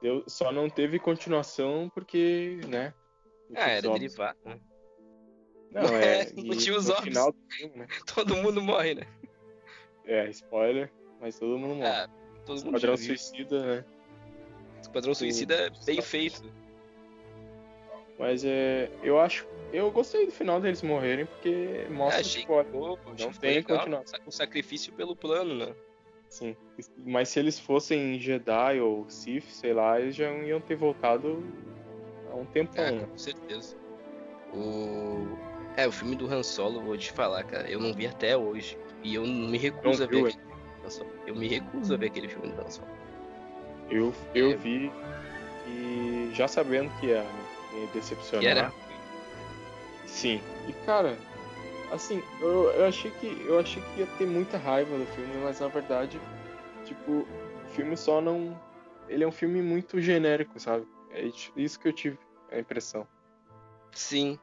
[0.00, 2.94] deu- só não teve continuação porque, né?
[3.54, 4.14] Ah, era óbvios.
[4.14, 4.60] derivado, né?
[5.72, 6.32] Não, é.
[6.72, 7.08] Motivos no óbvios.
[7.08, 7.86] final do filme, né?
[8.14, 9.06] Todo mundo morre, né?
[10.06, 11.88] É, spoiler, mas todo mundo morre.
[11.88, 12.08] Ah,
[12.46, 12.96] todo mundo viu.
[12.96, 13.84] Suicida, né?
[14.80, 16.42] Esquadrão Suicida é bem feito.
[18.18, 18.90] Mas é.
[19.02, 19.46] Eu acho.
[19.72, 23.62] Eu gostei do final deles morrerem, porque mostra achei tipo, que ficou- achei não tem
[23.62, 24.20] continuação.
[24.26, 25.74] O sacrifício pelo plano, né?
[26.28, 26.56] Sim.
[27.06, 31.42] Mas se eles fossem Jedi ou Sith, sei lá, eles já iam ter voltado
[32.30, 33.06] há um tempão, Ah, né?
[33.10, 33.76] com certeza.
[34.52, 35.26] O...
[35.76, 38.76] É, o filme do Han Solo, vou te falar, cara, eu não vi até hoje.
[39.02, 40.47] E eu me recuso Não a ver aquele
[41.26, 42.88] Eu me recuso a ver aquele filme do Han Solo.
[43.90, 44.56] Eu, eu É.
[44.56, 44.92] vi
[45.66, 47.24] e já sabendo que ia
[47.74, 48.40] me decepcionar.
[48.40, 48.72] Que era?
[50.06, 50.40] Sim.
[50.66, 51.16] E cara,
[51.92, 55.60] assim, eu, eu achei que eu achei que ia ter muita raiva do filme, mas
[55.60, 56.20] na verdade,
[56.84, 58.58] tipo, o filme só não.
[59.08, 60.86] Ele é um filme muito genérico, sabe?
[61.10, 62.18] É isso que eu tive
[62.52, 63.06] a impressão.
[63.92, 64.38] Sim,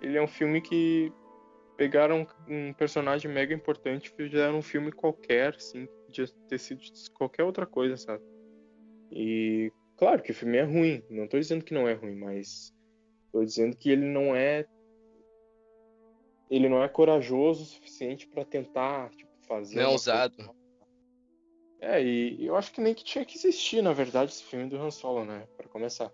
[0.00, 1.12] Ele é um filme que
[1.78, 6.82] pegaram um personagem mega importante e fizeram um filme qualquer, assim, podia ter sido
[7.14, 8.22] qualquer outra coisa, sabe?
[9.12, 12.74] E claro que o filme é ruim, não tô dizendo que não é ruim, mas
[13.32, 14.66] tô dizendo que ele não é
[16.50, 20.34] ele não é corajoso o suficiente pra tentar, tipo, fazer não é ousado.
[20.36, 20.54] coisa-
[21.80, 24.76] É, e eu acho que nem que tinha que existir, na verdade, esse filme do
[24.76, 26.10] Han Solo, né, Pra começar.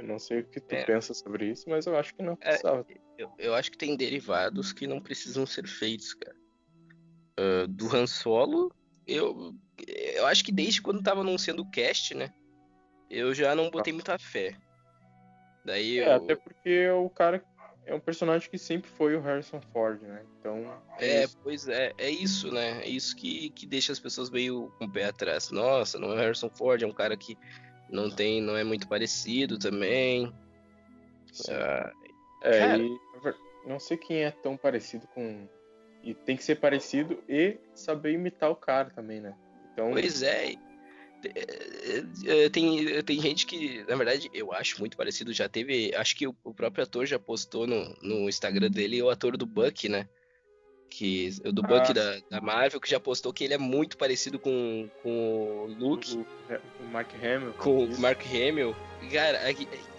[0.00, 0.84] Eu não sei o que tu É.
[0.84, 2.86] pensa sobre isso, mas eu acho que não É, precisava.
[3.18, 6.36] Eu, eu acho que tem derivados que não precisam ser feitos, cara.
[7.38, 8.72] Ah, do Han Solo,
[9.06, 9.54] eu,
[9.86, 12.32] eu acho que desde quando tava anunciando o cast, né?
[13.10, 14.56] Eu já não botei muita fé.
[15.64, 16.12] Daí É, eu.
[16.12, 17.44] até porque o cara
[17.84, 20.24] é um personagem que sempre foi o Harrison Ford, né?
[20.38, 21.38] Então, É, isso.
[21.42, 22.82] pois é, é isso, né?
[22.82, 25.50] É isso que, que deixa as pessoas meio com o pé atrás.
[25.50, 27.36] Nossa, não é o Harrison Ford, é um cara que
[27.90, 30.32] não tem, não é muito parecido também.
[31.48, 31.92] Ah,
[32.42, 32.98] É, e
[33.66, 35.48] não sei quem é tão parecido com.
[36.02, 39.34] E tem que ser parecido e saber imitar o cara também, né?
[39.72, 40.54] Então, Pois é.
[41.24, 45.32] é, Tem, tem gente que, na verdade, eu acho muito parecido.
[45.32, 45.94] Já teve.
[45.94, 49.44] Acho que o, o próprio ator já postou no, no Instagram dele o ator do
[49.44, 50.08] Buck, né?
[50.90, 54.38] Que, do Buck Ah, da, da Marvel, que já postou que ele é muito parecido
[54.40, 56.16] com, com o Luke.
[56.18, 56.26] o,
[56.84, 57.52] o Mark Hamill.
[57.54, 58.00] com o.
[58.00, 58.74] Mark Hamill.
[59.12, 59.38] Cara,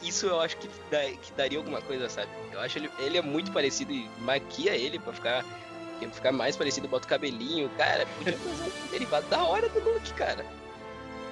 [0.04, 2.30] isso eu acho que, dá- que daria alguma coisa, sabe?
[2.52, 5.46] Eu acho ele, ele é muito parecido e maquia ele pra ficar,
[6.00, 7.70] pra ficar mais parecido, bota o cabelinho.
[7.78, 10.46] Cara, podia fazer um derivado da hora do Luke, cara.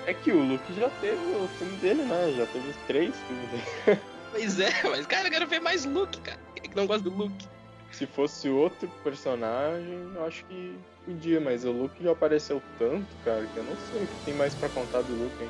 [0.07, 2.33] É que o Luke já teve o filme dele, né?
[2.37, 3.99] Já teve três filmes dele.
[4.31, 6.39] Pois é, mas cara, eu quero ver mais Luke, cara.
[6.55, 7.47] Quem é que não gosta do Luke?
[7.91, 10.75] Se fosse outro personagem, eu acho que
[11.05, 14.33] podia, mas o Luke já apareceu tanto, cara, que eu não sei o que tem
[14.33, 15.49] mais pra contar do Luke, hein?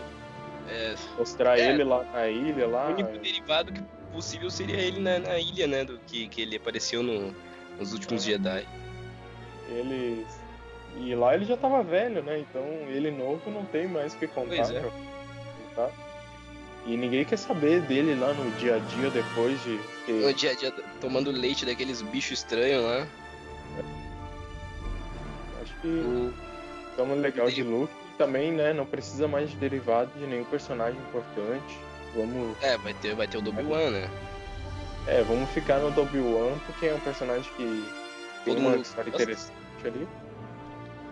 [0.69, 1.69] É, Mostrar É.
[1.69, 2.87] ele lá na ilha, lá.
[2.87, 3.81] o único derivado que
[4.13, 5.83] possível seria ele na, na ilha, né?
[5.83, 7.33] Do que, que ele apareceu no-
[7.77, 8.65] nos últimos Jedi.
[9.69, 10.25] Ele.
[10.97, 12.39] E lá ele já tava velho, né?
[12.39, 14.55] Então ele novo não tem mais o que contar.
[14.55, 14.79] Pois é.
[14.79, 16.08] pra contar.
[16.89, 19.79] E ninguém quer saber dele lá no dia a dia depois de.
[20.11, 23.07] No ter- dia a dia, tomando leite daqueles bichos estranhos lá.
[25.61, 26.33] Acho que O,
[26.89, 27.61] estamos legal de.
[27.61, 28.73] E também, né?
[28.73, 31.77] Não precisa mais de derivado de nenhum personagem importante.
[32.15, 32.57] Vamos.
[32.63, 34.09] é, vai ter, vai ter o Obi-Wan, né?
[35.05, 37.63] É, vamos ficar no Obi-Wan, porque é um personagem que
[38.43, 39.51] tem Todo uma mundo história interessante
[39.85, 40.07] ali.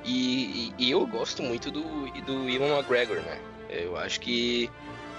[0.04, 1.84] E, e- e eu gosto muito do,
[2.24, 3.40] do Ewan McGregor, né?
[3.70, 4.72] Eu acho que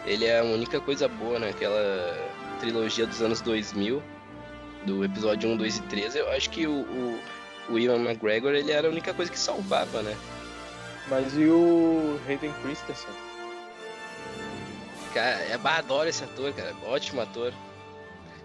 [0.08, 2.16] ele é a única coisa boa naquela
[2.60, 4.02] trilogia dos anos 2000,
[4.84, 6.16] do episódio 1, 2 e 3.
[6.16, 7.20] Eu acho que o, o,
[7.70, 10.16] o Ewan McGregor ele era a única coisa que salvava, né?
[11.08, 13.10] Mas e o Hayden Christensen?
[15.14, 16.74] Cara, eu adoro esse ator, cara.
[16.84, 17.52] Ótimo ator.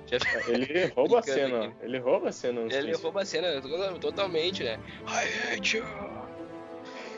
[0.08, 1.66] Já- Ele rouba a cena.
[1.66, 1.74] aqui.
[1.82, 2.62] Ele rouba a cena.
[2.62, 3.02] Ele filmes.
[3.02, 4.80] rouba a cena to- totalmente, né?
[5.08, 5.84] I hate you!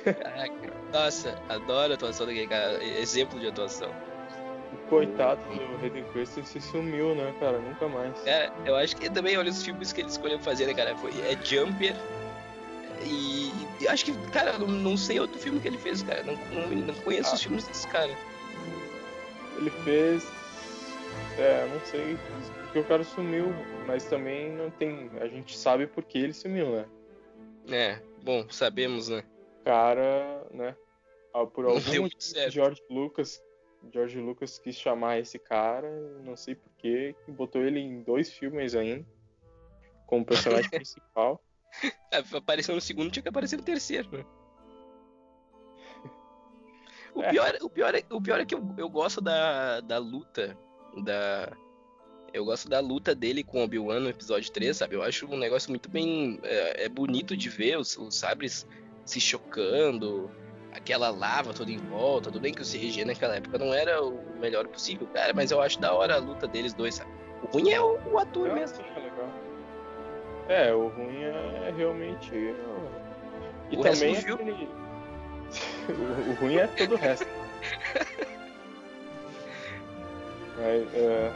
[0.03, 2.84] Caraca, Nossa, adoro a atuação daquele cara.
[2.84, 3.91] Exemplo de atuação.
[4.89, 7.57] Coitado do Hayden Christensen sumiu, né, cara?
[7.59, 8.25] Nunca mais.
[8.27, 10.95] É, eu acho que também, olha os filmes que ele escolheu fazer, né, cara?
[10.97, 11.95] Foi, é Jumper.
[13.03, 16.23] E, e acho que, cara, não, não sei outro filme que ele fez, cara.
[16.23, 17.33] Não, não, não conheço Ah.
[17.35, 18.11] os filmes desse cara.
[19.57, 20.23] Ele fez.
[21.37, 22.17] É, não sei
[22.75, 23.53] porque o cara sumiu,
[23.87, 25.09] mas também não tem.
[25.21, 26.85] A gente sabe por que ele sumiu, né?
[27.69, 29.23] É, bom, sabemos, né?
[29.63, 30.75] cara, né?
[31.33, 31.81] ah, Por algum.
[32.49, 33.41] George Lucas,
[33.93, 35.89] George Lucas quis chamar esse cara,
[36.23, 39.05] não sei porquê, que botou ele em dois filmes ainda,
[40.05, 41.41] como personagem principal.
[42.11, 44.25] É, Apareceu no segundo, tinha que aparecer no terceiro, né?
[47.13, 47.29] O É.
[47.29, 50.57] pior, o pior, é, o pior é que eu, eu gosto da, da luta.
[51.03, 51.51] Da.
[52.33, 54.95] Eu gosto da luta dele com o Obi-Wan no episódio 3, sabe?
[54.95, 56.37] Eu acho um negócio muito bem.
[56.43, 58.67] É, é bonito de ver os, os sabres
[59.05, 60.29] se chocando,
[60.75, 62.25] aquela lava toda em volta.
[62.29, 65.61] Tudo bem que o CRG naquela época não era o melhor possível, cara, mas eu
[65.61, 67.09] acho da hora a luta deles dois, sabe?
[67.43, 68.77] O ruim é o, o ator Ah, mesmo.
[68.95, 69.29] é legal.
[70.47, 72.33] É, o ruim é realmente.
[73.71, 74.69] E O resto também aquele-
[75.89, 77.25] o, o ruim é todo o resto.
[80.57, 81.31] Mas, é,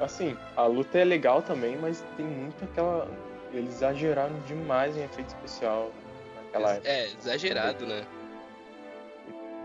[0.00, 3.08] assim, a luta é legal também, mas tem muito aquela.
[3.52, 5.92] Eles exageraram demais em efeito especial
[6.36, 6.88] naquela época.
[6.88, 8.04] É, exagerado, né?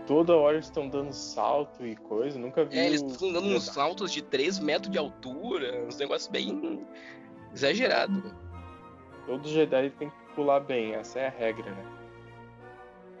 [0.06, 2.78] Toda hora eles estão dando salto e coisa, nunca vi.
[2.78, 6.86] É, eles estão dando uns saltos de 3 metros de altura, uns negócios bem
[7.52, 8.22] exagerados.
[9.26, 11.84] Todo Jedi tem que pular bem, essa é a regra, né?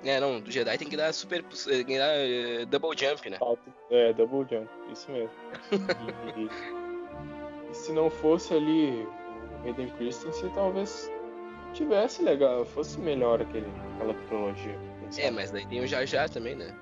[0.04, 1.42] É, não, do Jedi tem que dar super.
[1.42, 3.38] tem que dar eh, double jump, né?
[3.38, 5.30] Salto, é, double jump, isso mesmo.
[6.36, 9.08] E, e se não fosse ali
[9.62, 11.10] o Hayden Christensen, talvez
[11.72, 14.78] tivesse legal, fosse melhor aquele, aquela trilogia.
[15.18, 16.74] É, mas daí tem o Jar também, né?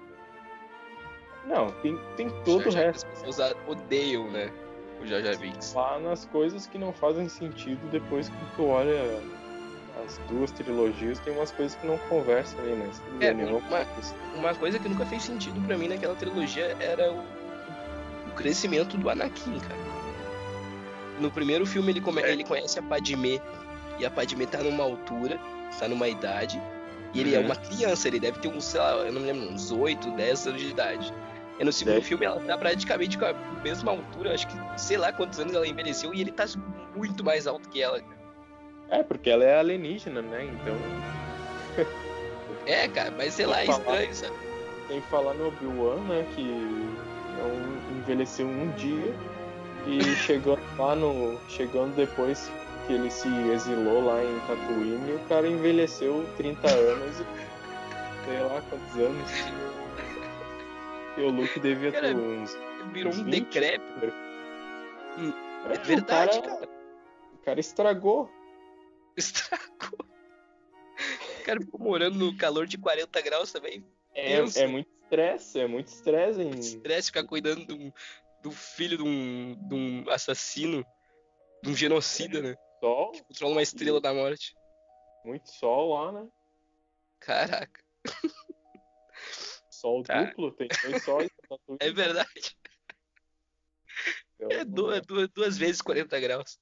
[1.46, 3.06] Não, tem, tem todo o Jar Jar resto.
[3.06, 4.50] que As pessoas odeiam, né?
[5.00, 5.74] O Jar Binks.
[5.74, 9.20] Lá nas coisas que não fazem sentido depois que tu olha
[10.06, 13.86] as duas trilogias, tem umas coisas que não conversam ali, mas tudo É, não uma-
[14.36, 19.10] Uma coisa que nunca fez sentido pra mim naquela trilogia era o, o crescimento do
[19.10, 19.80] Anakin, cara.
[21.20, 23.40] No primeiro filme ele, come- ele conhece a Padmé
[23.98, 25.38] e a Padmé tá numa altura,
[25.78, 26.60] tá numa idade,
[27.14, 27.46] e ele é Uhum.
[27.46, 30.46] uma criança, ele deve ter uns, sei lá, eu não me lembro, uns 8, 10
[30.46, 31.12] anos de idade.
[31.60, 32.06] E no segundo Deve.
[32.06, 35.66] filme ela tá praticamente com a mesma altura, acho que sei lá quantos anos ela
[35.66, 36.44] envelheceu, e ele tá
[36.96, 38.00] muito mais alto que ela.
[38.88, 40.44] É, porque ela é alienígena, né?
[40.46, 40.74] Então
[42.66, 43.78] É, cara, mas sei lá, é falar.
[44.04, 44.36] estranho, sabe?
[44.88, 46.26] tem que falar no Obi-Wan, né?
[46.34, 49.14] Que não envelheceu um dia
[49.86, 51.38] e chegando lá no.
[51.48, 52.50] Chegando depois
[52.92, 57.24] que ele se exilou lá em Tatooine, o cara envelheceu 30 anos e
[58.26, 59.30] sei lá quantos anos.
[61.16, 62.54] E o Luke devia ter Cara, uns.
[62.92, 63.44] Virou uns um 20.
[63.44, 64.06] decrépito.
[65.70, 66.70] É, É verdade, o cara, cara.
[67.32, 68.30] O cara estragou.
[69.16, 69.98] Estragou.
[71.40, 73.84] O cara ficou morando no calor de 40 graus também.
[74.14, 74.56] É, Deus.
[74.56, 76.50] é muito estresse, é muito estresse em.
[76.50, 77.92] Estresse ficar cuidando de um-
[78.42, 80.84] do filho de um, de um assassino,
[81.62, 82.54] de um genocida, né?
[82.82, 84.56] Sol, Controla uma estrela da morte.
[85.24, 86.28] muito sol lá, né?
[87.20, 87.80] Caraca,
[89.70, 90.24] Sol Tá.
[90.24, 91.30] duplo, tem dois sóis.
[91.48, 92.56] Tatooine, é verdade.
[94.34, 96.58] então, É duas, duas, duas vezes 40 graus.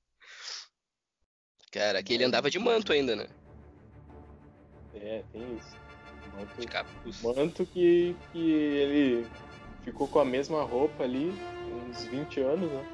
[1.72, 3.26] Cara, que ele andava de manto ainda, né?
[4.94, 5.74] É, tem isso.
[6.22, 7.22] De Manto, capuz.
[7.22, 9.26] manto que, que ele
[9.85, 11.30] ficou com a mesma roupa ali
[11.88, 12.85] uns 20 anos, né?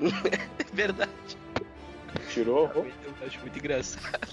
[0.72, 1.12] É verdade.
[2.28, 4.28] Tirou Eu acho muito engraçado.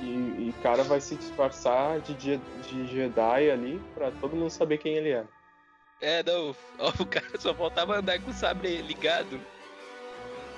[0.00, 4.94] e, o cara vai se disfarçar de, de Jedi ali pra todo mundo saber quem
[4.96, 5.24] ele é.
[6.00, 6.50] É, não,
[6.98, 9.40] o cara só faltava andar com o sabre ligado.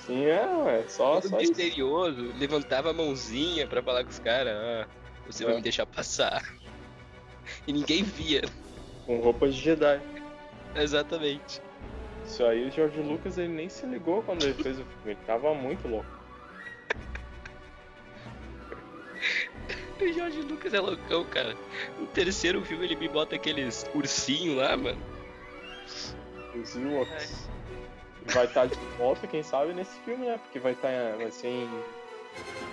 [0.07, 1.51] Sim, é, ué, só, todo só isso.
[1.53, 4.87] misterioso, levantava a mãozinha pra falar com os caras, ah,
[5.27, 5.57] você vai É.
[5.57, 6.43] me deixar passar.
[7.67, 8.43] E ninguém via,
[9.05, 10.01] Com roupa de Jedi.
[10.77, 11.61] exatamente.
[12.33, 14.97] Isso aí o George Lucas ele nem se ligou quando ele fez o filme.
[15.05, 16.07] Ele tava muito louco.
[20.01, 21.55] O Jorge Lucas é loucão, cara.
[21.97, 25.01] No terceiro filme ele me bota aqueles ursinhos lá, mano.
[26.57, 27.49] Os Ewoks.
[28.27, 30.39] E vai estar de volta, quem sabe, nesse filme, né?
[30.39, 31.71] Porque vai estar vai ser em,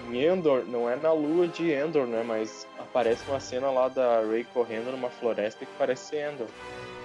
[0.10, 2.24] em Endor, não é na lua de Endor, né?
[2.26, 6.48] Mas aparece uma cena lá da Rey correndo numa floresta que parece ser Endor.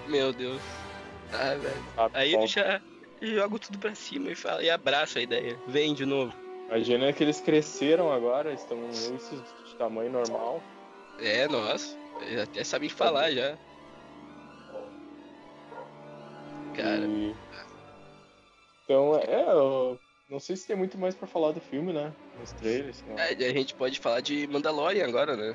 [0.08, 0.62] Meu Deus.
[1.32, 1.84] Ah, velho.
[1.94, 2.10] sabe?
[2.14, 2.80] Aí ele já
[3.22, 5.58] joga tudo pra cima e fala, e abraça a ideia.
[5.66, 6.32] Vem de novo.
[6.68, 10.62] Imagina que eles cresceram agora, estão ursos de tamanho normal.
[11.18, 11.96] É, nossa.
[12.20, 13.56] Eles até sabem falar já.
[16.74, 17.34] Cara, E-
[18.84, 19.98] Então, é, eu
[20.28, 22.12] não sei se tem muito mais pra falar do filme, né?
[22.38, 23.02] Nos trailers.
[23.06, 23.18] Não.
[23.18, 25.54] é, a gente pode falar de Mandalorian agora, né?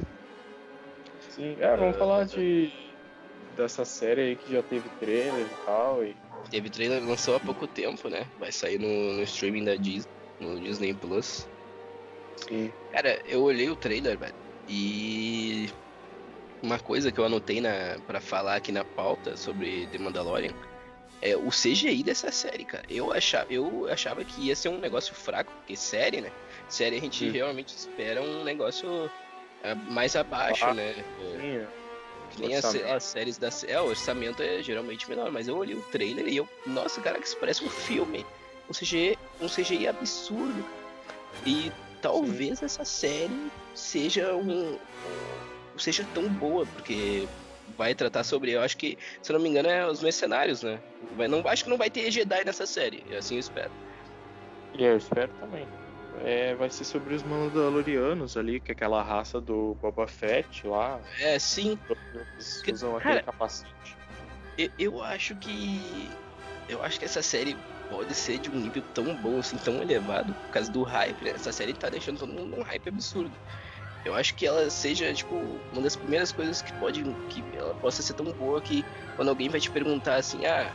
[1.30, 2.72] Sim, é, vamos falar de
[3.60, 6.04] dessa série aí que já teve trailer e tal.
[6.04, 6.16] E...
[6.50, 8.26] Teve trailer, lançou há pouco tempo, né?
[8.40, 11.48] Vai sair no, no streaming da Disney, no Disney Plus.
[12.48, 12.72] Sim.
[12.92, 14.34] Cara, eu olhei o trailer, velho,
[14.68, 15.70] e
[16.62, 20.54] uma coisa que eu anotei na, pra falar aqui na pauta sobre The Mandalorian
[21.22, 22.84] é o CGI dessa série, cara.
[22.90, 26.32] Eu achava, eu achava que ia ser um negócio fraco, porque série, né?
[26.70, 27.32] Série a gente Sim.
[27.32, 29.12] realmente espera um negócio
[29.64, 30.94] é, mais abaixo, ah, né?
[31.20, 31.68] Sim, é.
[32.32, 33.50] Que nem as, as, séries da.
[33.68, 36.48] É, o orçamento é geralmente menor, mas eu olhei o trailer e eu.
[36.66, 38.26] Nossa, cara, que isso parece um filme.
[38.70, 40.64] Um CGI, um CGI absurdo.
[41.46, 41.72] E
[42.02, 42.66] talvez Sim.
[42.66, 44.78] essa série seja um.
[45.78, 47.28] seja tão boa, porque
[47.78, 50.80] vai tratar sobre, eu acho que, se não me engano, é os mercenários, né?
[51.16, 53.72] Vai, não, acho que não vai ter Jedi nessa série, assim eu espero.
[54.78, 55.66] E eu espero também.
[56.18, 61.00] É, vai ser sobre os Mandalorianos ali, que é aquela raça do Boba Fett lá.
[61.20, 61.80] É, sim.
[62.14, 63.98] Eles usam aquele capacete.
[64.58, 66.10] Eu, eu acho que.
[66.68, 67.58] Eu acho que essa série
[67.90, 71.32] pode ser de um nível tão bom, assim, tão elevado, por causa do hype, né?
[71.32, 73.32] Essa série tá deixando todo mundo num hype absurdo.
[74.06, 75.36] Eu acho que ela seja, tipo,
[75.74, 77.04] uma das primeiras coisas que pode.
[77.30, 78.86] que ela possa ser tão boa que
[79.16, 80.72] quando alguém vai te perguntar assim, ah,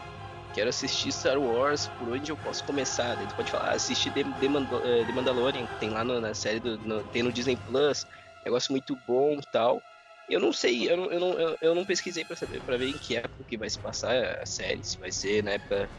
[0.54, 3.16] quero assistir Star Wars, por onde eu posso começar?
[3.16, 6.20] Daí tu pode falar, ah, assistir The, The, eh, The Mandalorian, que tem lá no,
[6.20, 6.78] na série do.
[6.78, 8.06] No, tem no Disney Plus,
[8.44, 9.82] negócio muito bom e tal.
[10.30, 12.92] Eu não sei, eu não, eu não, eu não pesquisei pra saber, para ver em
[12.98, 15.90] que época que vai se passar a série, se vai ser na época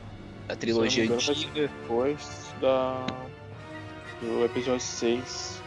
[0.48, 1.68] da trilogia antiga.
[1.68, 3.06] Depois da.
[4.22, 5.62] do episódio 6.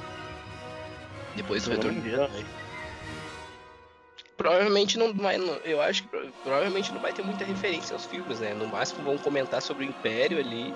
[1.37, 2.58] Depois do Retorno de Jedi.
[4.39, 5.37] Provavelmente não vai.
[5.65, 6.09] Eu acho que
[6.45, 8.55] provavelmente não vai ter muita referência aos filmes, né?
[8.55, 10.73] No máximo vão comentar sobre o Império ali.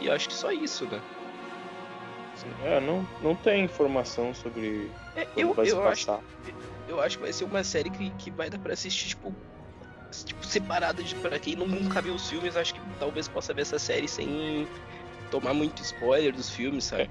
[0.00, 1.02] E eu acho que só isso, né?
[2.62, 6.14] É, não, não tem informação sobre é, eu, vai eu se passar.
[6.14, 6.54] Acho,
[6.88, 9.34] eu acho que vai ser uma série que, que vai dar pra assistir, tipo,
[10.24, 13.78] tipo separada de para quem nunca viu os filmes, acho que talvez possa ver essa
[13.78, 14.68] série sem
[15.30, 17.04] tomar muito spoiler dos filmes, sabe?
[17.04, 17.08] É.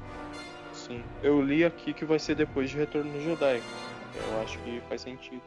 [0.73, 1.03] Sim.
[1.21, 3.61] Eu li aqui que vai ser depois de Retorno no Jedi.
[4.15, 5.41] Eu acho que faz sentido.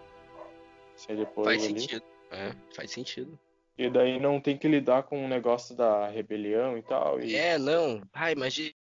[1.08, 1.80] Depois faz ali.
[1.80, 2.04] sentido.
[2.30, 3.38] É, faz sentido.
[3.78, 7.20] E daí não tem que lidar com o negócio da rebelião e tal.
[7.20, 7.36] E...
[7.36, 8.00] É, não.
[8.12, 8.72] Ai, imagina,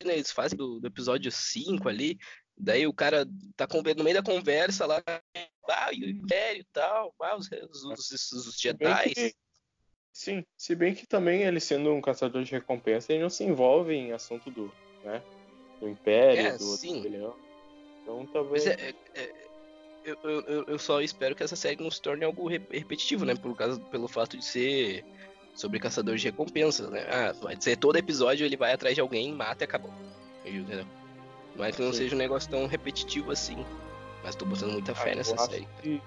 [0.00, 2.18] eles fazem do, do episódio 5 ali,
[2.56, 3.26] daí o cara
[3.56, 7.50] tá com, no meio da conversa lá, ah, e o Império e tal, ah, os,
[7.50, 9.12] os, os, os Jedi.
[10.12, 13.92] Sim, se bem que também ele sendo um caçador de recompensa, ele não se envolve
[13.94, 14.72] em assunto do,
[15.02, 15.22] né,
[15.80, 16.96] do Império, é, do sim.
[16.96, 17.36] rebelião.
[18.02, 18.66] Então talvez...
[18.66, 19.43] É, é, é
[20.04, 23.34] eu, eu, eu só espero que essa série não se torne algo repetitivo, né?
[23.34, 25.04] Por causa, pelo fato de ser
[25.54, 27.06] sobre caçador de recompensas, né?
[27.08, 29.90] Ah, vai ser todo episódio ele vai atrás de alguém, mata e acabou.
[30.44, 30.86] Entendeu?
[31.56, 31.98] Mas que não Sim.
[31.98, 33.64] seja um negócio tão repetitivo assim.
[34.22, 35.68] Mas tô botando muita fé ah, nessa série.
[35.80, 36.02] Que,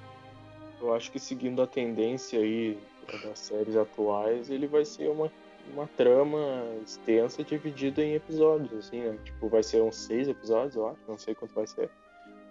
[0.81, 2.77] eu acho que seguindo a tendência aí
[3.23, 5.31] das séries atuais, ele vai ser uma,
[5.73, 6.37] uma trama
[6.83, 9.17] extensa dividida em episódios, assim, né?
[9.23, 11.89] Tipo, vai ser uns seis episódios, eu acho, não sei quanto vai ser.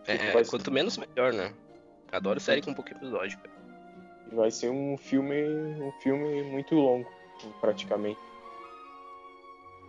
[0.07, 1.53] É, vai quanto menos melhor, né?
[2.13, 3.57] Adoro série com um pouco episódio, cara.
[4.33, 7.09] Vai ser um filme, um filme muito longo,
[7.61, 8.19] praticamente.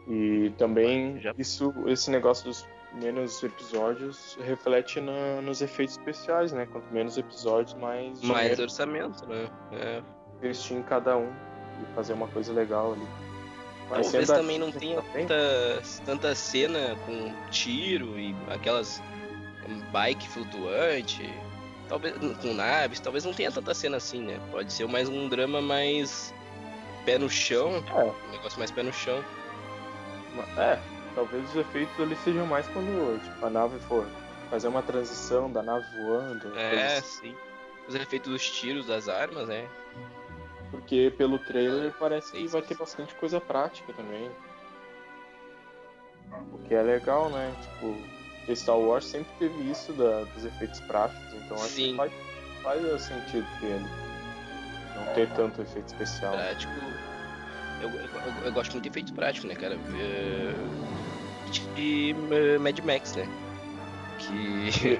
[0.07, 1.33] E também Já...
[1.37, 6.65] isso, esse negócio dos menos episódios reflete na, nos efeitos especiais, né?
[6.65, 9.49] Quanto menos episódios, mais mais orçamento, né?
[9.73, 10.01] É.
[10.37, 13.07] Investir em cada um e fazer uma coisa legal ali.
[13.89, 19.01] Mas Talvez também não tenha tanta, tanta cena com tiro e aquelas
[19.91, 21.33] bike flutuante,
[21.87, 24.39] talvez com naves, talvez não tenha tanta cena assim, né?
[24.51, 26.33] Pode ser mais um drama mais
[27.05, 28.27] pé no chão, é.
[28.27, 29.23] um negócio mais pé no chão.
[30.57, 30.77] É,
[31.15, 34.05] talvez os efeitos ali sejam mais quando tipo, a nave for
[34.49, 36.57] fazer uma transição da nave voando.
[36.57, 37.35] É, sim.
[37.87, 39.67] Os efeitos dos tiros das armas, né?
[40.71, 44.29] Porque pelo trailer parece que vai ter bastante coisa prática também.
[46.51, 47.55] O que é legal, né?
[47.61, 47.97] Tipo,
[48.55, 51.91] Star Wars sempre teve isso da, dos efeitos práticos, então acho Sim.
[51.91, 52.11] que faz,
[52.63, 53.85] faz sentido ele
[54.95, 56.33] não ter tanto efeito especial.
[56.33, 56.73] Prático.
[57.81, 59.75] Eu, eu, eu gosto muito de efeito prático, né, cara?
[59.75, 60.87] Uh,
[61.75, 63.27] de uh, Mad Max, né?
[64.17, 64.99] Que.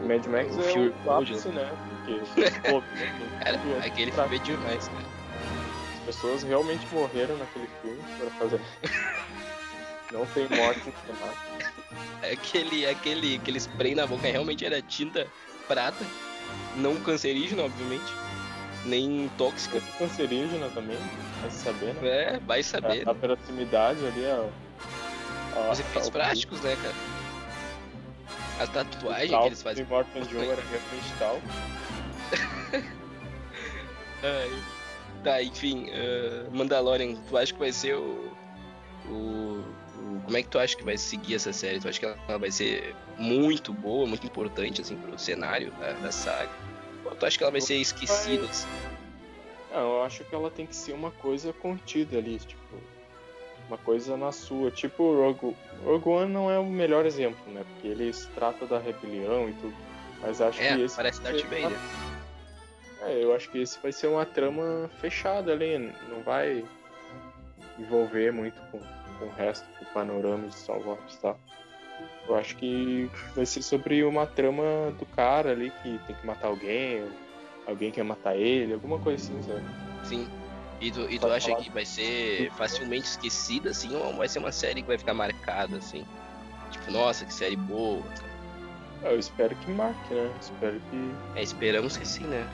[0.06, 1.70] Mad Max o é o ápice, né?
[2.04, 2.82] Porque, pô,
[3.42, 5.04] cara, aquele filme é demais, cara.
[5.94, 8.60] As pessoas realmente morreram naquele filme para fazer.
[10.14, 10.80] não tem morte
[12.32, 15.26] aquele, aquele, aquele spray na boca realmente era tinta
[15.66, 16.04] prata,
[16.76, 18.12] não cancerígena, obviamente,
[18.84, 19.82] nem tóxica.
[19.98, 20.98] Cancerígena também,
[21.40, 22.08] vai saber, né?
[22.08, 23.08] É, vai saber.
[23.08, 24.24] A, a proximidade ali.
[24.24, 26.94] A, Os efeitos práticos, né, cara?
[28.60, 29.84] A tatuagem tal, que eles fazem.
[29.84, 31.40] Morton Joe era realmente tal.
[35.24, 38.32] tá, enfim, uh, Mandalorian, tu acha que vai ser o,
[39.08, 39.64] o
[40.24, 41.80] como é que tu acha que vai seguir essa série?
[41.80, 46.10] Tu acha que ela vai ser muito boa, muito importante, assim, pro cenário da, da
[46.10, 46.50] saga?
[47.04, 48.68] Ou tu acha que ela vai ser esquecida, assim?
[49.72, 52.76] Não, eu acho que ela tem que ser uma coisa contida ali, tipo,
[53.68, 54.70] uma coisa na sua.
[54.70, 57.64] Tipo, Rogue, Rogue One não é o melhor exemplo, né?
[57.72, 59.74] Porque eles tratam da rebelião e tudo.
[60.20, 60.96] Mas acho é, que esse.
[60.96, 61.66] Parece Darth Vader.
[61.66, 63.08] Uma...
[63.08, 65.92] É, eu acho que esse vai ser uma trama fechada ali.
[66.08, 66.64] Não vai
[67.78, 68.80] envolver muito com,
[69.18, 71.34] com o resto do panorama de Star Wars, tá?
[72.26, 76.48] Eu acho que vai ser sobre uma trama do cara ali que tem que matar
[76.48, 77.04] alguém,
[77.66, 79.62] alguém quer matar ele, alguma coisa assim, sabe?
[80.04, 80.28] Sim.
[80.80, 84.52] E tu, e tu acha que vai ser facilmente esquecida, assim, ou vai ser uma
[84.52, 86.04] série que vai ficar marcada, assim?
[86.70, 88.34] Tipo, nossa, que série boa, cara.
[89.12, 90.34] Eu espero que marque, né?
[90.40, 91.38] Espero que.
[91.38, 92.48] É, esperamos que sim, né?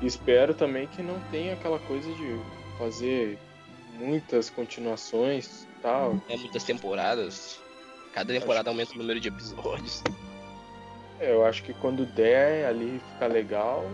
[0.00, 2.40] Espero também que não tenha aquela coisa de
[2.78, 3.38] fazer
[3.98, 6.18] muitas continuações tal.
[6.28, 7.60] É, muitas temporadas.
[8.12, 10.02] Cada temporada aumenta o número de episódios.
[11.20, 13.84] É, eu acho que quando der ali ficar legal,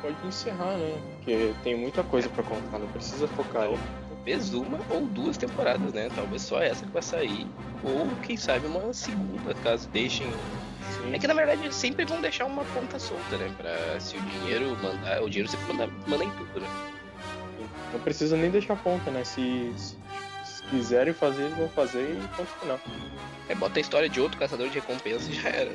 [0.00, 1.00] pode encerrar, né?
[1.16, 3.78] Porque tem muita coisa para contar, não precisa focar aí.
[4.08, 6.08] Talvez uma ou duas temporadas, né?
[6.14, 7.46] Talvez só essa que vai sair.
[7.82, 10.30] Ou quem sabe uma segunda, caso deixem.
[10.30, 11.14] Sim.
[11.14, 13.52] É que na verdade sempre vão deixar uma ponta solta, né?
[13.56, 15.22] Pra se o dinheiro mandar.
[15.22, 16.91] O dinheiro sempre manda, manda em tudo, né?
[17.92, 19.24] Não precisa nem deixar ponta, né?
[19.24, 19.96] Se, se,
[20.44, 22.80] se quiserem fazer, eles vão fazer e ponto final.
[23.48, 25.72] É, bota a história de outro caçador de recompensa e já era.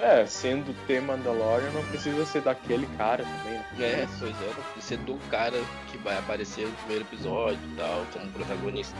[0.00, 4.02] É, sendo ter Mandalorian, não precisa ser daquele cara também, né?
[4.02, 5.58] É, pois é, não precisa ser do cara
[5.90, 8.94] que vai aparecer no primeiro episódio e tal, como protagonista.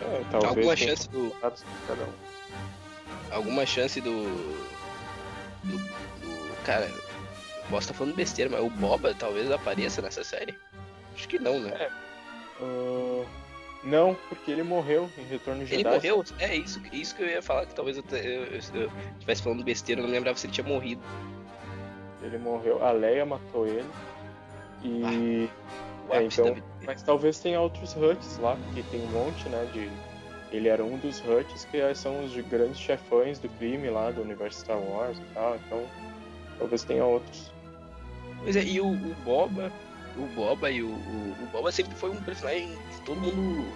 [0.00, 1.36] É, talvez Alguma chance do.
[3.30, 4.10] Alguma chance do.
[5.64, 5.76] do.
[5.76, 6.64] do...
[6.64, 6.90] Cara,
[7.68, 10.54] posso estar falando besteira, mas o Boba talvez apareça nessa série?
[11.14, 11.70] Acho que não, né?
[11.74, 12.62] É.
[12.62, 13.26] Uh...
[13.84, 15.80] Não, porque ele morreu em Retorno de Jedi.
[15.82, 16.24] Ele morreu?
[16.40, 18.04] É isso, isso que eu ia falar, que talvez eu,
[18.56, 21.00] estivesse falando besteira, eu não lembrava se ele tinha morrido.
[22.22, 23.88] Ele morreu, a Leia matou ele.
[24.82, 25.48] E.
[26.10, 29.68] Ah, é, então, mas talvez tenha outros Huts lá, porque tem um monte, né?
[29.72, 29.90] De...
[30.50, 34.60] Ele era um dos Huts que são os grandes chefões do crime lá do universo
[34.60, 35.86] Star Wars e tal, então
[36.58, 37.52] talvez tenha outros.
[38.42, 39.72] Pois é, e o, o Boba,
[40.16, 43.66] o Boba e o, o, o, Boba sempre foi um personagem que todo mundo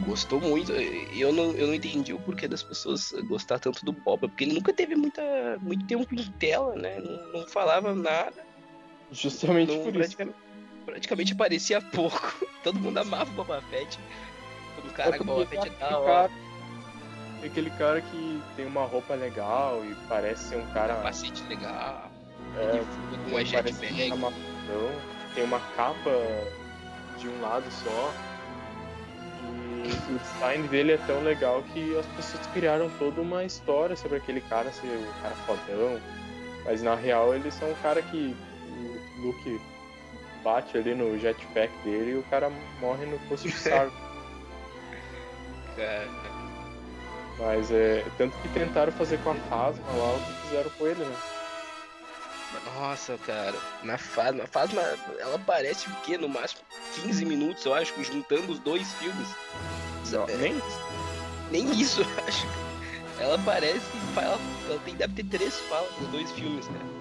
[0.00, 0.72] gostou muito.
[0.72, 4.54] Eu não, eu não entendi o porquê das pessoas gostar tanto do Boba, porque ele
[4.54, 5.22] nunca teve muita,
[5.60, 7.00] muito tempo em tela, né?
[7.00, 8.44] Não, não falava nada.
[9.12, 10.84] Justamente não, por praticamente, isso.
[10.86, 12.46] Praticamente aparecia pouco.
[12.62, 13.98] Todo mundo amava o Boba Fett.
[14.78, 16.30] O cara com o Boba Fett é da hora.
[17.44, 20.94] Aquele cara que tem uma roupa legal e parece ser um cara.
[20.94, 22.09] Um capacete legal.
[22.56, 24.10] É, ele com uma jetpack
[25.34, 26.10] tem uma capa
[27.18, 28.12] de um lado só.
[29.42, 34.18] E o design dele é tão legal que as pessoas criaram toda uma história sobre
[34.18, 36.00] aquele cara ser o cara fodão.
[36.64, 38.36] Mas na real ele são um cara que
[39.18, 39.60] o Luke
[40.42, 43.96] bate ali no jetpack dele e o cara morre no posto de sarco.
[47.38, 48.04] Mas é.
[48.18, 51.16] Tanto que tentaram fazer com a Fasma lá o que fizeram com ele, né?
[52.74, 54.82] Nossa, cara, na Fasma, a Fasma,
[55.18, 56.16] ela aparece o quê?
[56.16, 56.62] No máximo
[57.02, 59.28] 15 minutos, eu acho, juntando os dois filmes.
[60.10, 60.54] Não, é, nem
[61.50, 62.46] Nem isso, eu acho.
[63.18, 64.38] Ela aparece e fala,
[64.68, 67.00] ela tem, deve ter três falas nos dois filmes, cara.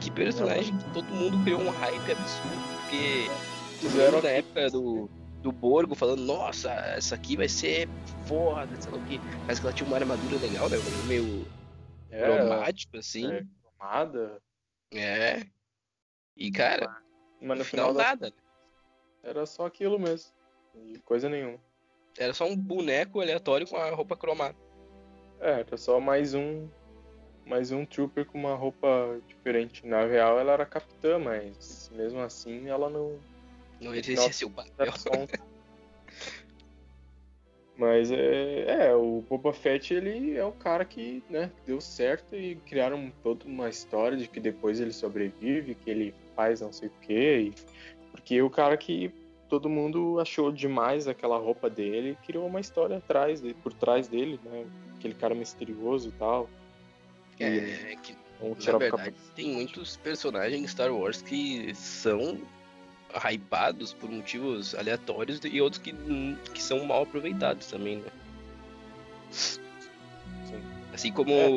[0.00, 3.30] Que personagem que todo mundo criou um hype absurdo, porque
[3.80, 5.10] fizeram na época do,
[5.42, 7.88] do Borgo falando, nossa, essa aqui vai ser
[8.26, 9.20] foda, sei lá o que.
[9.46, 10.78] Mas que ela tinha uma armadura legal, né?
[11.06, 11.46] Meio
[12.10, 13.30] é, cromático, assim.
[13.30, 13.44] É,
[13.78, 14.40] cromada.
[14.94, 15.44] É.
[16.36, 17.02] E, cara,
[17.40, 18.32] mas no final, final nada.
[19.22, 20.32] Era só aquilo mesmo.
[20.74, 21.58] E coisa nenhuma.
[22.18, 24.56] Era só um boneco aleatório com a roupa cromada.
[25.40, 26.68] É, era só mais um.
[27.46, 29.86] Mais um trooper com uma roupa diferente.
[29.86, 33.18] Na real ela era capitã, mas mesmo assim ela não.
[33.80, 34.92] Não exercia seu papel.
[37.76, 42.54] Mas é, é, o Boba Fett ele é o cara que né, deu certo e
[42.66, 46.92] criaram toda uma história de que depois ele sobrevive, que ele faz não sei o
[47.00, 47.50] quê.
[47.50, 47.54] E,
[48.12, 49.12] porque o cara que
[49.48, 54.38] todo mundo achou demais aquela roupa dele criou uma história atrás dele, por trás dele,
[54.44, 54.64] né?
[54.96, 56.48] Aquele cara misterioso e tal.
[57.40, 57.46] É,
[57.92, 58.16] é que
[58.70, 62.40] na verdade tem muitos personagens Star Wars que são
[63.14, 65.94] hypados por motivos aleatórios e outros que,
[66.52, 68.10] que são mal aproveitados também, né?
[69.30, 69.60] Sim.
[70.92, 71.48] Assim como é,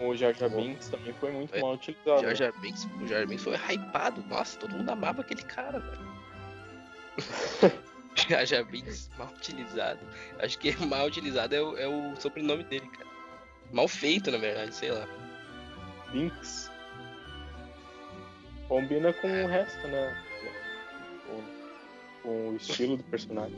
[0.00, 2.22] o Jar Jar Binks também foi muito é, mal utilizado.
[2.22, 4.24] Jar Jar Binks, o Jar Jar Binks foi hypado.
[4.28, 6.12] Nossa, todo mundo amava aquele cara, velho.
[8.28, 8.82] já, já bem
[9.18, 10.00] mal utilizado.
[10.38, 13.10] Acho que mal utilizado é o, é o sobrenome dele, cara.
[13.72, 15.06] Mal feito, na verdade, sei lá.
[16.10, 16.70] Binks.
[18.68, 20.31] Combina com o resto, né?
[22.22, 23.56] Com, o estilo do personagem.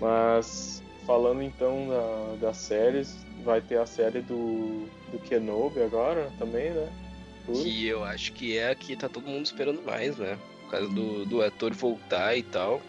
[0.00, 6.70] Mas falando então da, das séries, vai ter a série do, do Kenobi agora também,
[6.70, 6.88] né?
[7.46, 7.62] Tudo.
[7.62, 10.38] Que eu acho que é a que tá todo mundo esperando mais, né?
[10.62, 12.80] Por causa do, do ator voltar e tal.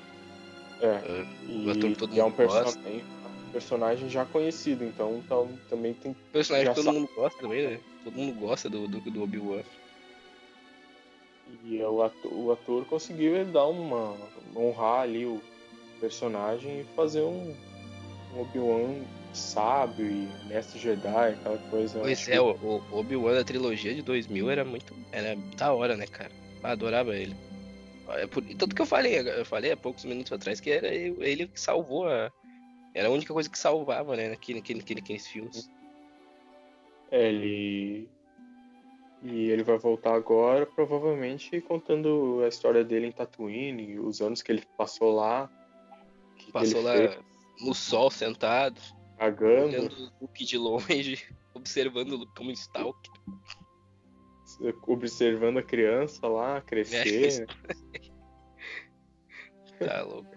[0.81, 0.85] É.
[0.85, 3.03] é o ator todo mundo é um personagem,
[3.51, 6.15] personagem já conhecido, então, então também tem.
[6.31, 6.99] Personagem que todo sabe.
[6.99, 7.79] mundo gosta também, né?
[8.03, 9.63] Todo mundo gosta do, do, do Obi-Wan.
[11.63, 14.15] E o ator, o ator conseguiu dar uma.
[14.55, 15.41] honrar ali o
[15.99, 17.55] personagem e fazer um,
[18.33, 21.99] um Obi-Wan sábio e mestre Jedi, aquela coisa.
[21.99, 22.39] Pois é, que...
[22.39, 24.93] o, o Obi-Wan da trilogia de 2000 era muito.
[25.11, 26.31] Era da hora, né, cara?
[26.61, 27.35] Eu adorava ele.
[28.09, 31.47] É por, tanto que eu falei, eu falei há poucos minutos atrás que era ele
[31.47, 32.31] que salvou a.
[32.93, 35.69] Era a única coisa que salvava, né, naquele, naquele, naquele, naqueles filmes.
[37.09, 38.07] É, ele.
[39.23, 44.51] E ele vai voltar agora, provavelmente contando a história dele em Tatooine, os anos que
[44.51, 45.49] ele passou lá.
[46.35, 47.19] Que passou que lá fez.
[47.61, 48.81] no sol sentado.
[49.17, 49.77] Cagando.
[49.77, 53.11] Olhando o Luke de longe, observando o como Stalker.
[54.85, 57.47] Observando a criança lá crescer.
[59.79, 60.29] Tá louco.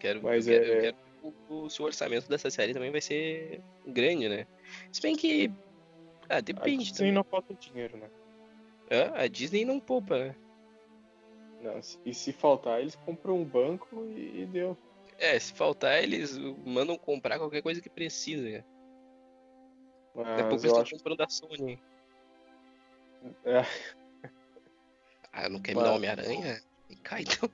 [0.00, 0.80] Quero, Mas quero, é...
[0.80, 0.96] quero
[1.48, 4.46] o, o orçamento dessa série também vai ser grande, né?
[4.92, 5.50] Se bem que.
[6.28, 6.88] Ah, depende.
[6.88, 8.10] A Disney não falta dinheiro, né?
[8.90, 10.36] Ah, a Disney não poupa, né?
[11.62, 14.76] Não, e se faltar, eles compram um banco e, e deu.
[15.18, 18.48] É, se faltar, eles mandam comprar qualquer coisa que precisa.
[18.48, 18.64] Né?
[20.14, 21.80] Mas Daqui a pouco eles estão comprando da Sony.
[23.44, 23.62] É.
[25.32, 25.84] Ah, não quer Mas...
[25.84, 26.62] me dar Homem-Aranha?
[27.02, 27.50] Cai então.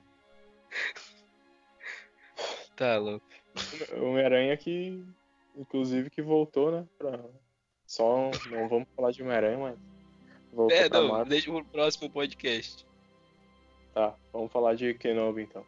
[2.75, 3.25] tá louco.
[3.97, 5.03] Homem-Aranha que.
[5.55, 6.87] Inclusive que voltou, né?
[6.97, 7.23] Pra...
[7.85, 9.77] Só não vamos falar de Homem-Aranha, mas.
[10.51, 11.25] Voltou é, não, Marvel.
[11.25, 12.85] deixa pro próximo podcast.
[13.93, 15.65] Tá, vamos falar de Kenobi então.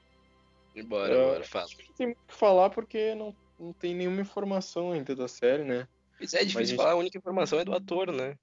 [0.84, 1.68] Bora, uh, bora, fala.
[1.97, 5.88] Tem muito o que falar porque não, não tem nenhuma informação ainda da série, né?
[6.20, 6.78] Isso é difícil gente...
[6.78, 8.36] falar, a única informação é do ator, né?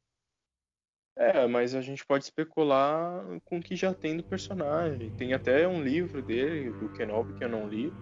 [1.14, 5.10] É, mas a gente pode especular com o que já tem do personagem.
[5.10, 7.92] Tem até um livro dele, do Kenobi, que eu não li,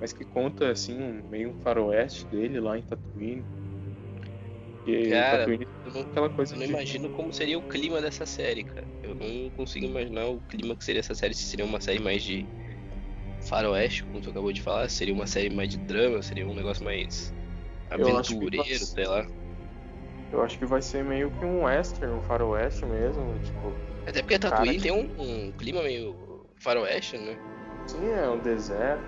[0.00, 3.44] mas que conta, assim, um, meio um faroeste dele lá em Tatooine.
[4.88, 6.72] E cara, Tatooine, eu não, aquela coisa eu não de...
[6.72, 8.86] imagino como seria o clima dessa série, cara.
[9.02, 12.22] Eu não consigo imaginar o clima que seria essa série, se seria uma série mais
[12.22, 12.46] de
[13.46, 16.82] faroeste, como tu acabou de falar, seria uma série mais de drama, seria um negócio
[16.82, 17.34] mais
[17.90, 19.26] aventureiro, sei lá.
[20.32, 23.74] Eu acho que vai ser meio que um western, um faroeste mesmo, tipo...
[24.06, 27.36] Até porque a Tatooine tem um, um, clima meio faroeste, né?
[27.86, 29.04] Sim, é um deserto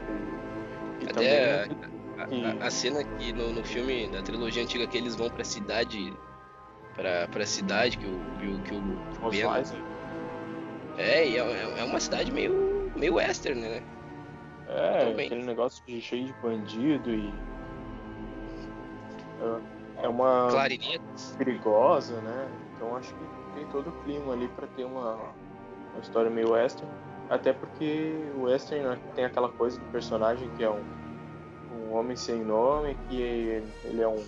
[1.00, 1.86] e, e Até também...
[1.96, 5.44] a, a, a, cena que no, no filme da trilogia antiga que eles vão pra
[5.44, 6.12] cidade
[6.94, 9.44] pra, pra cidade que o que o, o ben,
[10.98, 13.82] é, e é, é uma cidade meio meio western, né?
[14.68, 15.26] É, Também.
[15.26, 17.32] aquele negócio de, cheio de bandido e.
[19.40, 20.48] É, é uma.
[20.50, 21.34] Clarinetas.
[21.36, 22.48] perigosa, né?
[22.76, 26.90] Então acho que tem todo o clima ali para ter uma, uma história meio western.
[27.28, 30.84] Até porque o western né, tem aquela coisa do personagem que é um,
[31.72, 34.22] um homem sem nome, que ele é um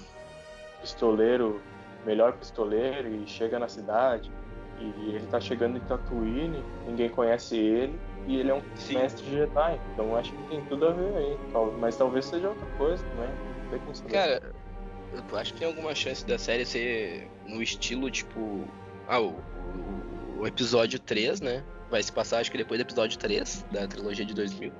[0.80, 1.60] pistoleiro,
[2.04, 4.30] melhor pistoleiro, e chega na cidade.
[4.78, 8.94] E ele tá chegando em Tatooine, ninguém conhece ele e ele é um Sim.
[8.98, 11.38] mestre de Jedi, então acho que tem tudo a ver aí.
[11.78, 13.52] Mas talvez seja outra coisa também.
[14.10, 14.52] Cara,
[15.12, 18.64] eu acho que tem alguma chance da série ser no estilo tipo.
[19.08, 21.64] Ah, o, o, o, episódio 3, né?
[21.90, 24.72] Vai se passar, acho que depois do episódio 3 da trilogia de 2000.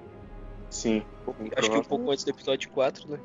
[0.72, 1.04] Sim.
[1.54, 3.20] Acho que um pouco antes do episódio 4, né?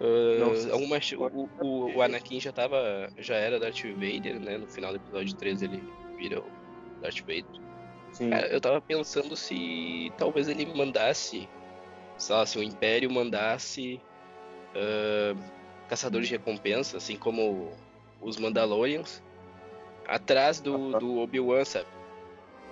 [0.00, 0.98] Uh, Não, alguma,
[1.30, 3.08] o, o, o, Anakin já tava.
[3.16, 4.58] já era Darth Vader, né?
[4.58, 5.82] No final do episódio 3 ele
[6.18, 7.44] vira o Darth Vader.
[8.28, 11.48] Cara, eu tava pensando se talvez ele mandasse,
[12.18, 14.00] sei lá, se o Império mandasse
[14.74, 15.38] uh,
[15.88, 17.72] caçadores de recompensa, assim como
[18.20, 19.22] os Mandalorians,
[20.08, 21.86] atrás do, do Obi-Wan, sabe?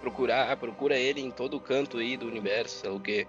[0.00, 3.28] Procurar, procura ele em todo canto aí do universo, sei lá o quê.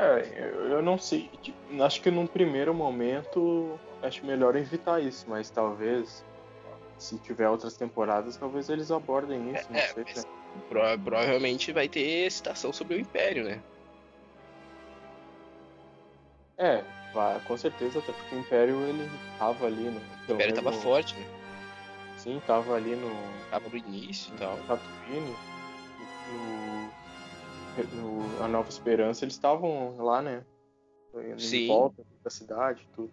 [0.00, 1.28] É, eu não sei.
[1.42, 6.24] Tipo, acho que num primeiro momento acho melhor evitar isso, mas talvez
[6.96, 10.04] se tiver outras temporadas, talvez eles abordem isso, é, não sei.
[10.14, 10.26] Mas,
[10.68, 13.60] Pro, provavelmente vai ter citação sobre o Império, né?
[16.56, 16.82] É,
[17.12, 20.00] vai, com certeza, até porque o Império ele tava ali, né?
[20.28, 20.80] O Império tava no...
[20.80, 21.26] forte, né?
[22.16, 23.10] Sim, tava ali no.
[23.50, 24.56] Tava no início e tal.
[24.66, 25.36] Tatooine.
[26.32, 26.57] No...
[27.82, 30.44] no A Nova Esperança, eles estavam lá, né?
[31.14, 31.66] Em Sim.
[31.66, 33.10] volta da cidade, tudo.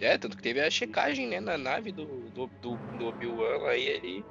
[0.00, 3.86] É, tanto que teve a checagem, né, na nave do, do, do, do Obi-Wan, aí
[3.86, 4.24] ele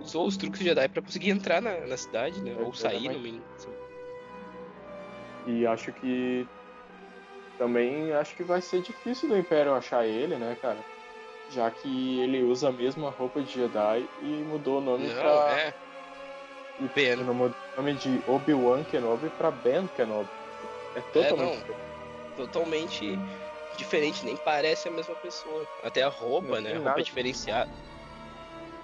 [0.00, 2.56] usou os truques de Jedi pra conseguir entrar na, na cidade, né?
[2.58, 3.44] Ou sair, no mínimo.
[3.56, 3.72] assim.
[5.46, 6.48] E acho que
[7.58, 10.78] também acho que vai ser difícil do Império achar ele, né, cara?
[11.50, 15.58] Já que ele usa a mesma roupa de Jedi e mudou o nome Não, pra.
[15.58, 15.74] é.
[16.80, 17.00] E.
[17.00, 20.28] Ele mudou o nome de Obi-Wan Kenobi pra Ben Kenobi.
[20.94, 21.56] É totalmente não.
[21.56, 21.84] diferente.
[22.36, 23.18] Totalmente
[23.76, 25.66] diferente, nem parece a mesma pessoa.
[25.82, 26.70] Até a roupa, Não né?
[26.70, 27.02] A roupa nada.
[27.02, 27.70] diferenciada.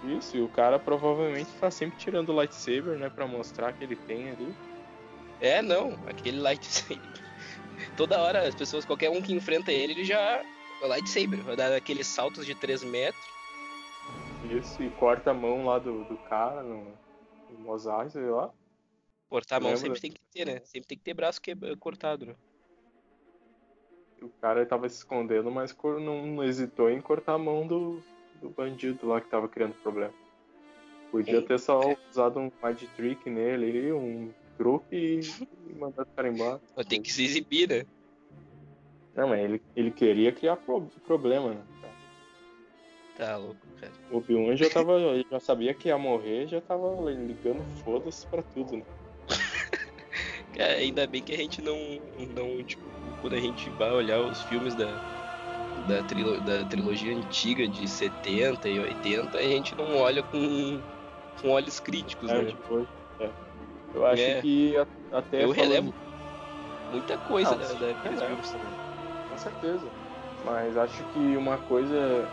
[0.04, 3.96] Isso, e o cara provavelmente tá sempre tirando o lightsaber, né, pra mostrar que ele
[3.96, 4.54] tem ali.
[5.40, 6.98] É, não, aquele lightsaber.
[7.96, 10.42] Toda hora as pessoas, qualquer um que enfrenta ele, ele já.
[10.82, 13.22] O lightsaber, vai dar aqueles saltos de 3 metros.
[14.50, 16.86] Isso, e corta a mão lá do, do cara no,
[17.50, 18.50] no Mosaic, sei lá.
[19.30, 19.94] Cortar a mão Lembra?
[19.94, 20.58] sempre tem que ter, né?
[20.64, 21.54] Sempre tem que ter braço que...
[21.76, 22.34] cortado, né?
[24.20, 28.02] O cara tava se escondendo, mas não, não hesitou em cortar a mão do,
[28.34, 30.12] do bandido lá que tava criando problema.
[31.12, 36.28] Podia ter só usado um mind trick nele, um truque e, e mandado o cara
[36.28, 36.60] embora.
[36.88, 37.86] Tem que se exibir, né?
[39.14, 41.64] Não, mas ele, ele queria criar pro- problema, né?
[43.16, 43.92] Tá louco, cara.
[44.10, 44.98] O Obi-Wan já tava.
[45.30, 48.84] já sabia que ia morrer, já tava ligando foda-se pra tudo, né?
[50.52, 51.76] Cara, ainda bem que a gente não,
[52.34, 52.82] não tipo,
[53.20, 54.86] quando a gente vai olhar os filmes da,
[55.86, 60.82] da, trilo- da trilogia antiga de 70 e 80, a gente não olha com,
[61.40, 62.52] com olhos críticos, É, né?
[62.52, 62.88] depois,
[63.20, 63.30] é.
[63.94, 64.40] Eu acho É.
[64.42, 64.74] que
[65.10, 65.44] até.
[65.44, 65.94] Eu falando- relevo
[66.90, 68.26] muita coisa Ah, da, daqueles é.
[68.26, 68.70] filmes também.
[69.28, 69.90] Com certeza.
[70.44, 72.28] Mas acho que uma coisa.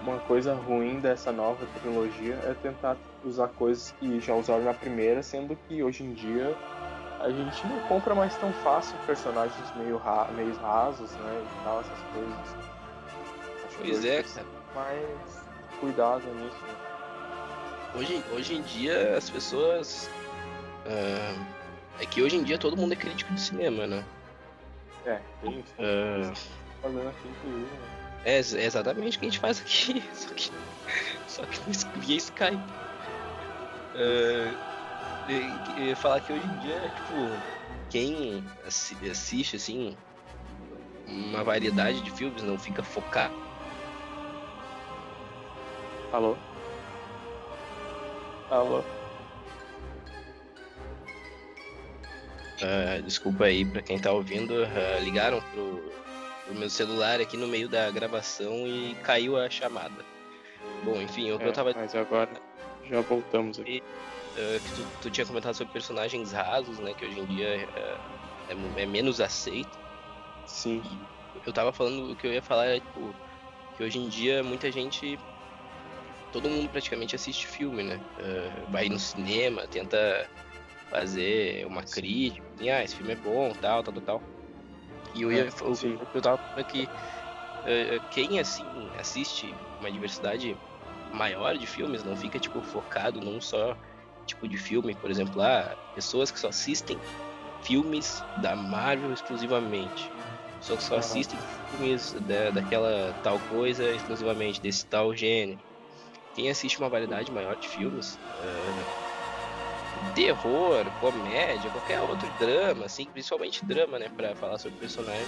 [0.00, 5.24] Uma coisa ruim dessa nova trilogia é tentar usar coisas que já usaram na primeira,
[5.24, 6.56] sendo que hoje em dia
[7.20, 11.42] a gente não compra mais tão fácil personagens meio, ra meio rasos, né?
[11.42, 12.56] E tal, essas coisas.
[13.66, 14.46] Acho Pois é, cara.
[14.74, 15.44] mais
[15.80, 16.74] cuidado nisso, né?
[17.94, 20.10] Hoje, hoje em dia as pessoas.
[20.86, 21.34] ah,
[22.00, 24.04] é que hoje em dia todo mundo é crítico de cinema, né?
[25.04, 25.74] É, tem isso.
[26.82, 27.88] Fazendo aqui, inclusive, né?
[28.24, 30.50] É ex- exatamente o que a gente faz aqui, só que,
[31.26, 32.60] só que via Skype.
[33.94, 34.67] Ah,
[35.28, 37.38] e- e falar que hoje em dia, tipo,
[37.90, 39.96] quem assi- assiste, assim,
[41.06, 43.34] uma variedade de filmes, não fica focado.
[46.12, 46.36] Alô?
[48.50, 48.84] Alô?
[52.62, 55.80] Ah, desculpa aí pra quem tá ouvindo, ah, ligaram pro,
[56.44, 60.04] pro meu celular aqui no meio da gravação e caiu a chamada.
[60.84, 62.28] Bom, enfim, o que eu É, tava Mas agora
[62.84, 63.82] já voltamos aqui.
[64.38, 66.94] Eh, que tu, tu tinha comentado sobre personagens rasos, né?
[66.94, 67.98] Que hoje em dia eh,
[68.48, 69.76] é, é menos aceito.
[70.46, 71.00] Sim.
[71.44, 73.16] Eu tava falando, o que eu ia falar é, tipo,
[73.76, 75.18] que hoje em dia muita gente.
[76.30, 78.00] Todo mundo praticamente assiste filme, né?
[78.18, 80.30] Eh, vai no cinema, tenta
[80.88, 84.22] fazer uma crítica, assim, ah, esse filme é bom, tal, tal, tal.
[85.14, 85.46] E eu ia.
[85.46, 85.94] É, sim.
[85.96, 86.88] o que eu tava falando é que
[88.10, 90.56] quem assim assiste uma diversidade
[91.12, 93.76] maior de filmes, não fica tipo focado num só
[94.28, 96.98] tipo de filme, por exemplo, ah, pessoas que só assistem
[97.62, 100.10] filmes da Marvel exclusivamente.
[100.58, 101.38] Pessoas que só assistem
[101.70, 105.60] filmes da, daquela tal coisa exclusivamente, desse tal gênero.
[106.34, 109.08] Quem assiste uma variedade maior de filmes, ah,
[110.14, 115.26] terror, comédia, qualquer outro drama, assim, principalmente drama, né, pra falar sobre personagem.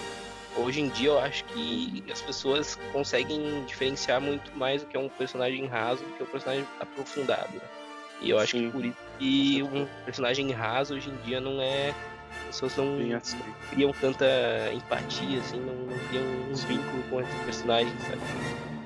[0.57, 5.01] Hoje em dia eu acho que as pessoas conseguem diferenciar muito mais o que é
[5.01, 7.53] um personagem raso do que um personagem aprofundado.
[7.55, 7.80] né?
[8.21, 8.67] E eu acho Sim.
[8.67, 11.91] que por isso que um personagem raso hoje em dia não é.
[11.91, 13.39] As pessoas não Bem assim.
[13.71, 14.27] criam tanta
[14.73, 16.67] empatia, assim, não, não criam um Sim.
[16.67, 18.23] vínculo com esse personagem, sabe?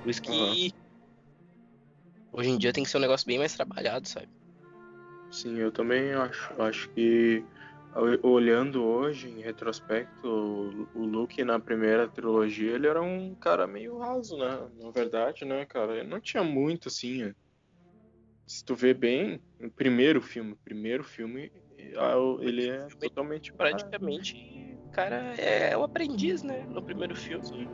[0.02, 0.70] Por isso que
[2.32, 4.28] hoje em dia tem que ser um negócio bem mais trabalhado, sabe?
[5.30, 6.62] Sim, eu também acho.
[6.62, 7.44] Acho que
[8.22, 13.98] olhando hoje, em retrospecto, o- o Luke na primeira trilogia, ele era um cara meio
[13.98, 14.68] raso, né?
[14.80, 15.96] Na verdade, né, cara?
[15.98, 17.32] Ele não tinha muito, assim.
[18.46, 21.50] Se tu vê bem, o primeiro filme, o primeiro filme,
[21.96, 24.36] ah, ele é totalmente Praticamente,
[24.84, 26.66] o cara é o aprendiz, né?
[26.68, 27.44] No primeiro filme.
[27.44, 27.68] Sim.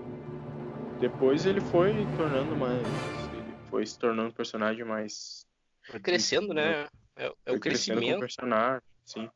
[1.01, 2.87] Depois ele foi tornando mais.
[3.33, 5.47] Ele foi se tornando um personagem mais.
[5.87, 6.87] Foi crescendo, né?
[7.17, 8.21] É, é o crescimento.
[8.21, 9.29] personagem, sim.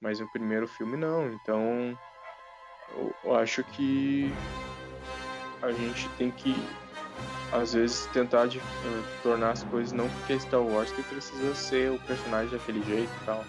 [0.00, 1.32] Mas o primeiro filme não.
[1.32, 1.98] Então.
[2.88, 4.24] Eu, eu acho que.
[5.62, 6.52] A gente tem que.
[7.52, 11.90] Às vezes tentar de, eh, tornar as coisas não porque Star Wars que precisa ser
[11.92, 13.44] o personagem daquele jeito e tal.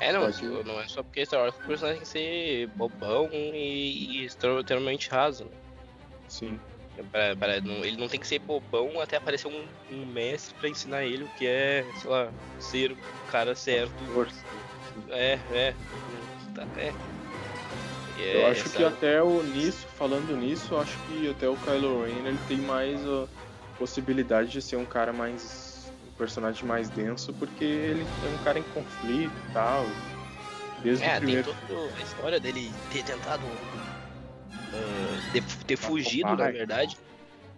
[0.00, 0.44] É, não, pode...
[0.44, 5.08] não é só porque Star Wars o personagem tem que ser bobão e, e extremamente
[5.08, 5.44] raso.
[5.44, 5.50] Né?
[6.28, 6.60] Sim.
[7.10, 10.68] Pra, pra, não, ele não tem que ser bobão até aparecer um, um, mestre pra
[10.68, 12.96] ensinar ele o que é, sei lá, ser o
[13.30, 14.04] cara certo.
[14.12, 14.44] Força.
[15.08, 15.74] É, é.
[16.54, 16.92] Tá, é.
[18.18, 22.04] É, eu acho que até o nisso, falando nisso, eu acho que até o Kylo
[22.04, 23.26] Ren ele tem mais a
[23.78, 25.90] possibilidade de ser um cara mais.
[26.08, 29.84] um personagem mais denso, porque ele é um cara em conflito e tal.
[30.82, 31.44] Desde é, o primeiro...
[31.44, 36.96] tem toda a história dele ter tentado uh, ter, ter fugido, na verdade.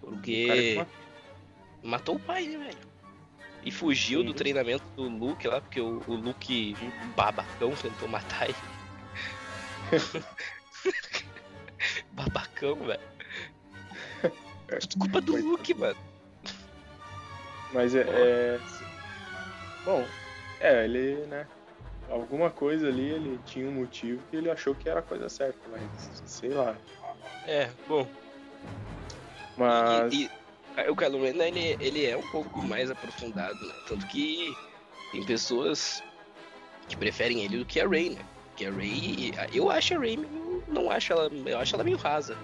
[0.00, 0.78] Porque
[1.82, 2.86] o matou o pai, né, velho?
[3.64, 4.26] E fugiu Sim.
[4.26, 6.76] do treinamento do Luke lá, porque o, o Luke
[7.16, 8.75] babacão tentou matar ele.
[12.12, 13.00] Babacão, velho.
[14.78, 15.96] Desculpa do Luke, mano.
[17.72, 18.60] Mas é, é.
[19.84, 20.04] Bom,
[20.60, 21.46] é, ele, né?
[22.10, 25.58] Alguma coisa ali, ele tinha um motivo que ele achou que era a coisa certa,
[25.70, 26.76] mas sei lá.
[27.46, 28.06] É, bom.
[29.56, 30.12] Mas.
[30.12, 30.30] E,
[30.76, 33.74] e, o Kylo Ren, ele, ele é um pouco mais aprofundado, né?
[33.88, 34.54] Tanto que
[35.12, 36.02] tem pessoas
[36.88, 38.24] que preferem ele do que a Rey, né?
[38.56, 39.34] Porque a Rey.
[39.52, 40.18] Eu acho a Rey
[40.66, 41.30] não acho ela.
[41.44, 42.36] Eu acho ela meio rasa.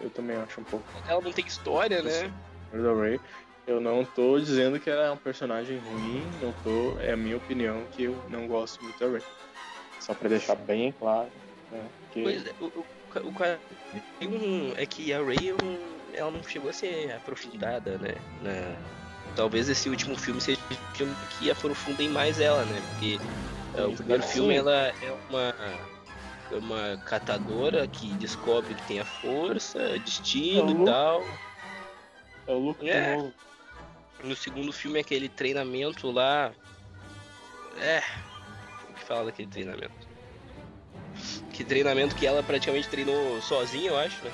[0.00, 0.86] Eu também acho um pouco.
[1.06, 2.32] Ela não tem história, né?
[2.72, 3.20] Da.
[3.66, 6.98] Eu não tô dizendo que ela é um personagem ruim, não tô.
[6.98, 9.22] É a minha opinião que eu não gosto muito da Rey.
[10.00, 11.28] Só pra deixar bem claro.
[11.70, 12.22] Né, que...
[12.22, 12.86] Pois é, o, o,
[13.22, 15.54] o um, é que a Ray
[16.14, 18.14] ela não chegou a ser aprofundada, né?
[18.42, 18.76] Na,
[19.36, 22.82] talvez esse último filme seja o filme que aprofundem mais ela, né?
[22.90, 23.18] Porque
[23.76, 25.54] é, o primeiro filme ela é uma
[26.52, 31.22] é uma catadora que descobre que tem a força, destino é e tal.
[32.46, 33.32] É o Luke é.
[34.22, 36.52] No segundo filme aquele treinamento lá.
[37.80, 38.02] É.
[38.90, 40.12] O que fala daquele treinamento?
[41.52, 44.30] Que treinamento que ela praticamente treinou sozinha, eu acho, né?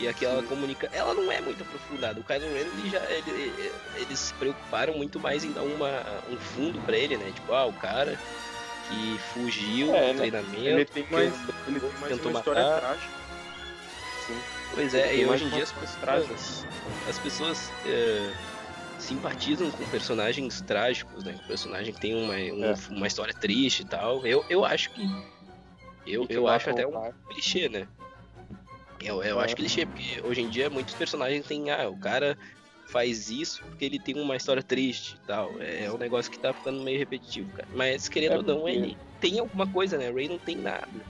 [0.00, 0.88] E aqui ela comunica.
[0.92, 2.18] Ela não é muito aprofundada.
[2.18, 6.38] O Kylo Ren, ele já, ele, eles se preocuparam muito mais em dar uma, um
[6.38, 7.30] fundo para ele, né?
[7.34, 8.18] Tipo, ah, o cara
[8.88, 10.56] que fugiu é, do treinamento.
[10.56, 11.34] Ele tem mais,
[11.68, 12.80] ele tem mais uma história matar.
[12.80, 13.12] trágica.
[14.26, 14.40] Sim.
[14.74, 16.66] Pois é, e hoje em dia as pessoas,
[17.08, 18.32] as pessoas é,
[18.98, 21.34] simpatizam com personagens trágicos, né?
[21.34, 22.74] Com personagem que tem uma, um, é.
[22.88, 24.26] uma história triste e tal.
[24.26, 25.02] Eu, eu acho que.
[26.06, 27.86] Eu, eu acho até um clichê, né?
[29.02, 31.70] Eu, eu acho clichê, porque hoje em dia muitos personagens têm.
[31.70, 32.36] Ah, o cara
[32.90, 35.60] faz isso porque ele tem uma história triste e tal.
[35.60, 37.68] É, é um negócio que tá ficando meio repetitivo, cara.
[37.72, 40.10] Mas querendo é ou não, ele tem alguma coisa, né?
[40.10, 41.06] Ray não tem nada.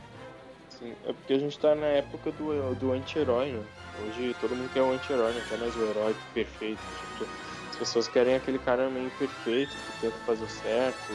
[0.68, 3.64] Sim, é porque a gente tá na época do, do anti-herói, né?
[3.98, 6.80] Hoje todo mundo quer um anti-herói, não quer mais o herói perfeito.
[6.94, 7.24] Tipo,
[7.70, 11.12] as pessoas querem aquele cara meio perfeito, que tenta fazer o certo.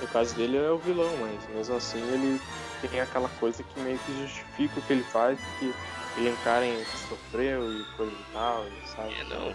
[0.00, 2.40] No caso dele é o vilão, mas mesmo assim ele
[2.80, 5.72] tem aquela coisa que meio que justifica o que ele faz, que
[6.16, 9.14] ele encara em que sofreu e coisa e tal, sabe?
[9.14, 9.54] É, não.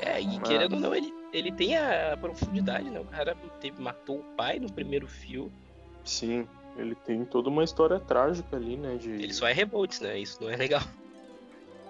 [0.00, 0.48] É, e Mas...
[0.48, 3.00] querendo ou não, ele, ele tem a profundidade, né?
[3.00, 5.52] O cara teve, matou o pai no primeiro filme.
[6.04, 6.46] Sim,
[6.76, 8.96] ele tem toda uma história trágica ali, né?
[8.96, 9.10] De...
[9.10, 10.18] Ele só é rebotes, né?
[10.18, 10.82] Isso não é legal.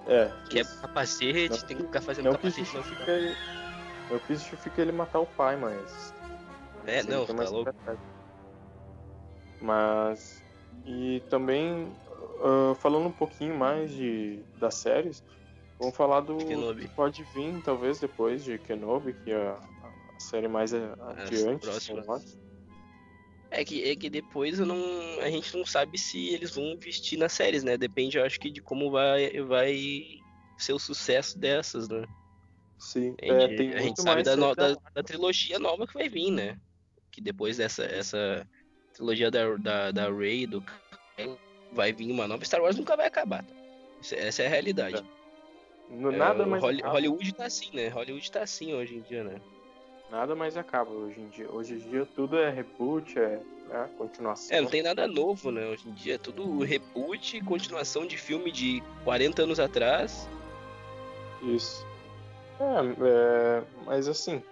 [0.07, 0.30] É.
[0.51, 2.70] Que é capacete, não, tem que ficar fazendo não capacete.
[2.70, 3.37] Que justifica ele,
[4.11, 6.14] não que justifica ele matar o pai, mas.
[6.87, 7.74] É, não, tá louco.
[9.62, 10.43] Mas.
[10.85, 11.91] E também
[12.45, 15.24] Uh, falando um pouquinho mais de, das séries,
[15.78, 19.53] vamos falar do que pode vir, talvez, depois de Kenobi, que é a,
[20.14, 21.66] a série mais adiante.
[23.51, 24.76] É que, é que depois não,
[25.20, 27.78] a gente não sabe se eles vão investir nas séries, né?
[27.78, 29.74] Depende, eu acho que, de como vai, vai
[30.59, 32.05] ser o sucesso dessas, né?
[32.78, 36.11] Sim, a gente, é, a gente sabe da, no, da, da, trilogia nova que vai
[36.11, 36.59] vir, né?
[37.11, 38.47] Que depois dessa essa
[38.92, 40.62] trilogia da, da, da Rey, do
[41.75, 43.45] vai vir uma nova Star Wars nunca vai acabar.
[43.45, 43.53] Tá?
[44.16, 45.05] Essa é a realidade.
[45.91, 47.89] No, nada é, mais Holly, Hollywood tá assim, né?
[47.89, 49.41] Hollywood tá assim hoje em dia, né?
[50.11, 51.51] Nada mais acaba hoje em dia.
[51.51, 53.89] Hoje em dia tudo é reboot, é né?
[53.99, 54.57] continuação.
[54.57, 55.66] É, não tem nada novo, né?
[55.66, 60.29] Hoje em dia é tudo reboot, continuação de filme de 40 anos atrás.
[61.43, 61.87] Isso.
[62.61, 64.43] É, é, mas assim,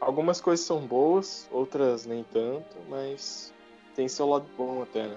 [0.00, 3.52] algumas coisas são boas, outras nem tanto, mas
[3.94, 5.16] tem seu lado bom até, né?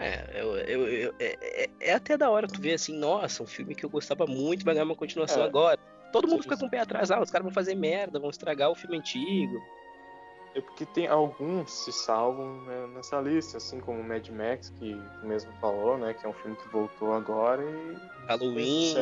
[0.00, 3.46] É, eu, eu, eu, é, é, é, até da hora tu ver assim, nossa, um
[3.46, 5.46] filme que eu gostava muito vai ganhar uma continuação é.
[5.46, 5.78] agora.
[6.10, 8.70] Todo mundo fica com o pé atrás, ah, os caras vão fazer merda, vão estragar
[8.70, 9.60] o filme antigo.
[10.54, 15.52] É porque tem alguns se salvam né, nessa lista, assim como Mad Max, que mesmo
[15.60, 17.98] falou, né, que é um filme que voltou agora e.
[18.26, 18.94] Halloween.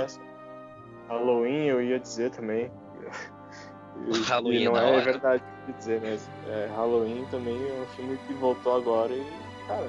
[1.09, 2.71] Halloween, eu ia dizer também.
[4.09, 5.45] e, Halloween e não é, é verdade.
[5.65, 6.19] que dizer, né?
[6.49, 9.25] É, Halloween também é um filme que voltou agora e,
[9.67, 9.89] cara,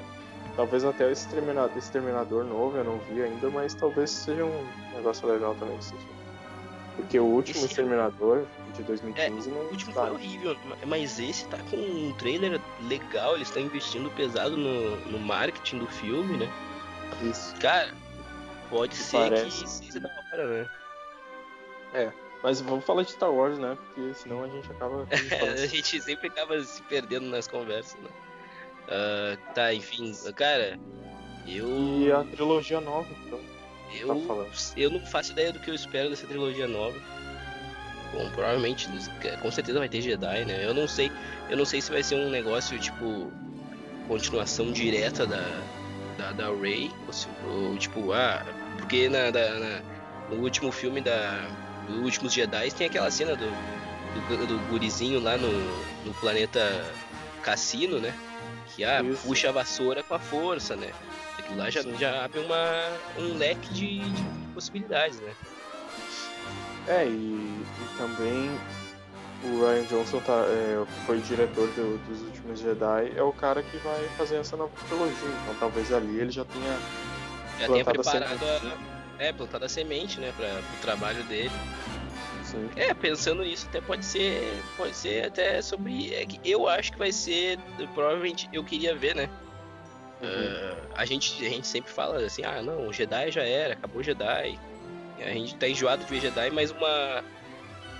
[0.56, 5.26] talvez até o Exterminador, Exterminador novo eu não vi ainda, mas talvez seja um negócio
[5.28, 6.06] legal também assistir.
[6.96, 7.66] Porque o último esse...
[7.66, 8.44] Exterminador
[8.74, 9.60] de 2015 é, não.
[9.60, 10.02] O último tá.
[10.02, 15.18] foi horrível, mas esse tá com um trailer legal, eles estão investindo pesado no, no
[15.18, 16.52] marketing do filme, né?
[17.22, 17.54] Isso.
[17.56, 17.92] Cara,
[18.68, 19.62] pode que ser parece...
[19.62, 20.68] que seja da hora, né?
[21.94, 22.12] É.
[22.42, 23.76] Mas vamos falar de Star Wars, né?
[23.76, 25.06] Porque senão a gente acaba.
[25.52, 28.08] a gente sempre acaba se perdendo nas conversas, né?
[28.86, 30.78] Uh, tá, enfim, cara,
[31.46, 31.68] eu.
[32.00, 33.40] E a trilogia nova, então.
[33.92, 36.96] Eu, tá eu não faço ideia do que eu espero dessa trilogia nova.
[38.12, 38.88] Bom, provavelmente,
[39.40, 40.64] com certeza vai ter Jedi, né?
[40.64, 41.10] Eu não sei,
[41.48, 43.32] eu não sei se vai ser um negócio tipo
[44.08, 45.42] continuação direta da
[46.18, 48.44] da, da Rey, ou, se, ou tipo, ah,
[48.78, 49.82] porque na, da, na,
[50.28, 51.48] no último filme da
[51.88, 53.46] dos últimos Jedi tem aquela cena do
[54.28, 55.50] do, do gurizinho lá no,
[56.04, 56.60] no planeta
[57.42, 58.12] Cassino, né?
[58.80, 60.90] Que ah, puxa a vassoura com a força, né?
[61.38, 64.22] Aquilo lá já, já abre uma, um leque de, de
[64.54, 65.34] possibilidades, né?
[66.88, 68.50] É, e, e, também
[69.44, 73.76] o Ryan Johnson tá, é, foi diretor do, dos últimos Jedi, é o cara que
[73.76, 75.28] vai fazer essa nova trilogia.
[75.42, 76.78] Então talvez ali ele já tenha.
[77.58, 81.52] Já tenha preparado a, é, plantado a semente, né, para o trabalho dele.
[82.50, 82.68] Sim.
[82.76, 84.42] É, pensando nisso, até pode ser.
[84.76, 86.14] Pode ser até sobre.
[86.14, 87.58] É que eu acho que vai ser.
[87.94, 89.30] Provavelmente eu queria ver, né?
[90.20, 90.28] Uhum.
[90.28, 94.00] Uh, a, gente, a gente sempre fala assim, ah não, o Jedi já era, acabou
[94.00, 94.58] o Jedi.
[95.18, 97.24] A gente tá enjoado de ver Jedi, mas uma,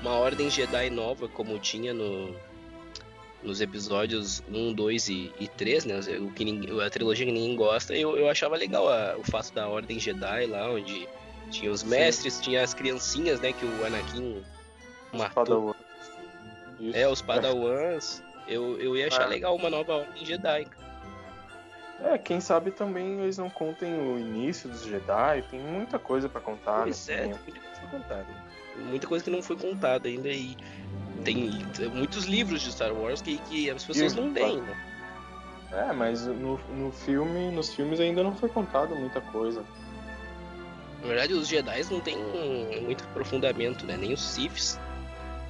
[0.03, 2.35] uma ordem Jedi nova, como tinha no,
[3.43, 6.01] nos episódios 1, 2 e, e 3, né?
[6.19, 9.53] O que ninguém, a trilogia que ninguém gosta, eu, eu achava legal a, o fato
[9.53, 11.09] da ordem Jedi lá, onde
[11.51, 12.43] tinha os mestres, Sim.
[12.43, 13.53] tinha as criancinhhas, né?
[13.53, 14.43] Que o Anakin
[15.13, 15.77] matou.
[16.95, 18.23] É, os Padawans.
[18.49, 19.27] Eu, eu ia achar ah.
[19.27, 20.67] legal uma nova ordem Jedi.
[22.03, 26.41] É, quem sabe também eles não contem o início dos Jedi, tem muita coisa para
[26.41, 26.83] contar.
[26.85, 28.17] Pois é, tem muita coisa pra contar.
[28.17, 28.43] Né?
[28.89, 30.57] Muita coisa que não foi contada ainda e
[31.23, 31.51] tem
[31.93, 34.87] muitos livros de Star Wars que, que as pessoas não têm, né?
[35.73, 39.63] É, mas no, no filme, nos filmes ainda não foi contado muita coisa.
[41.01, 42.17] Na verdade, os Jedi não tem
[42.83, 43.97] muito aprofundamento, né?
[43.97, 44.79] Nem os Siths.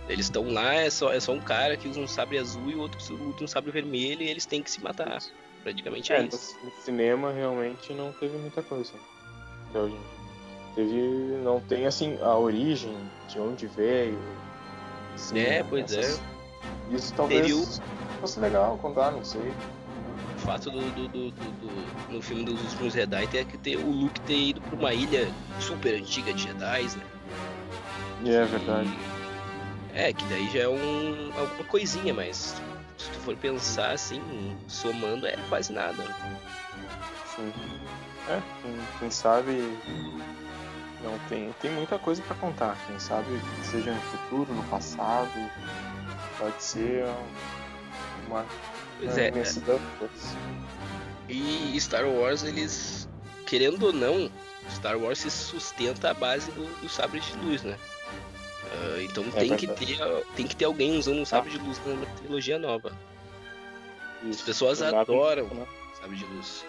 [0.09, 2.75] Eles estão lá, é só, é só um cara que usa um sabre azul e
[2.75, 5.21] o outro usa um sabre vermelho e eles têm que se matar.
[5.63, 6.57] Praticamente é, é isso.
[6.65, 8.93] No cinema realmente não teve muita coisa.
[10.75, 10.93] Teve.
[11.45, 12.97] Não tem assim a origem,
[13.29, 14.19] de onde veio.
[15.15, 16.19] Assim, é, pois essas...
[16.19, 16.95] é.
[16.95, 17.81] Isso talvez
[18.21, 19.53] fosse legal contar, não sei.
[20.41, 23.91] O fato do, do, do, do, no filme dos últimos Jedi ter que ter o
[23.91, 25.31] Luke ter ido pra uma ilha
[25.61, 27.05] super antiga de Jedi, né?
[28.25, 28.99] É, verdade.
[29.95, 32.55] É, que daí já é um, alguma coisinha, mas
[32.97, 34.23] se tu for pensar assim,
[34.67, 36.03] somando é quase nada.
[37.37, 37.53] Sim.
[38.29, 39.79] É, quem, quem sabe
[41.03, 42.79] não tem, tem muita coisa para contar.
[42.87, 43.27] Quem sabe
[43.63, 45.51] seja no futuro, no passado,
[46.39, 47.05] pode ser
[48.27, 48.45] uma,
[49.01, 49.31] pois é,
[51.29, 53.09] E Star Wars, eles,
[53.47, 54.31] querendo ou não,
[54.71, 57.79] Star Wars se sustenta à base do, do sabre de luz, né?
[58.65, 59.99] Uh, então é tem, que ter,
[60.37, 62.93] tem que ter alguém usando um sabre de luz na trilogia nova.
[64.23, 65.67] Isso, As pessoas adoram né?
[66.01, 66.65] sabre de luz.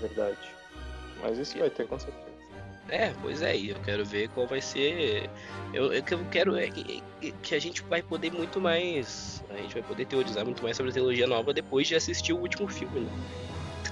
[0.00, 0.54] Verdade.
[1.22, 2.31] Mas isso vai ter com certeza.
[2.92, 5.30] É, pois é, eu quero ver qual vai ser.
[5.72, 7.02] Eu, eu quero é que,
[7.42, 9.42] que a gente vai poder muito mais.
[9.48, 12.38] A gente vai poder teorizar muito mais sobre a trilogia nova depois de assistir o
[12.38, 13.10] último filme, né?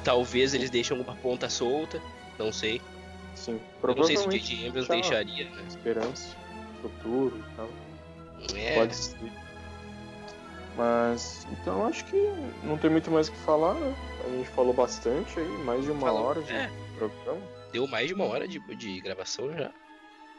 [0.04, 1.98] Talvez eles deixem alguma ponta solta,
[2.38, 2.78] não sei.
[3.34, 4.22] Sim, provavelmente.
[4.22, 4.68] Não sei se o J.J.
[4.68, 5.64] Abrams deixaria, né?
[5.66, 6.36] Esperança
[6.82, 7.68] futuro e tal.
[8.54, 8.74] É.
[8.74, 9.32] Pode ser.
[10.76, 12.16] Mas, então acho que
[12.62, 13.94] não tem muito mais o que falar, né?
[14.26, 16.22] A gente falou bastante aí, mais de uma Falou.
[16.24, 16.70] hora de é.
[16.98, 17.59] programa.
[17.72, 19.70] Deu mais de uma hora de, de gravação já.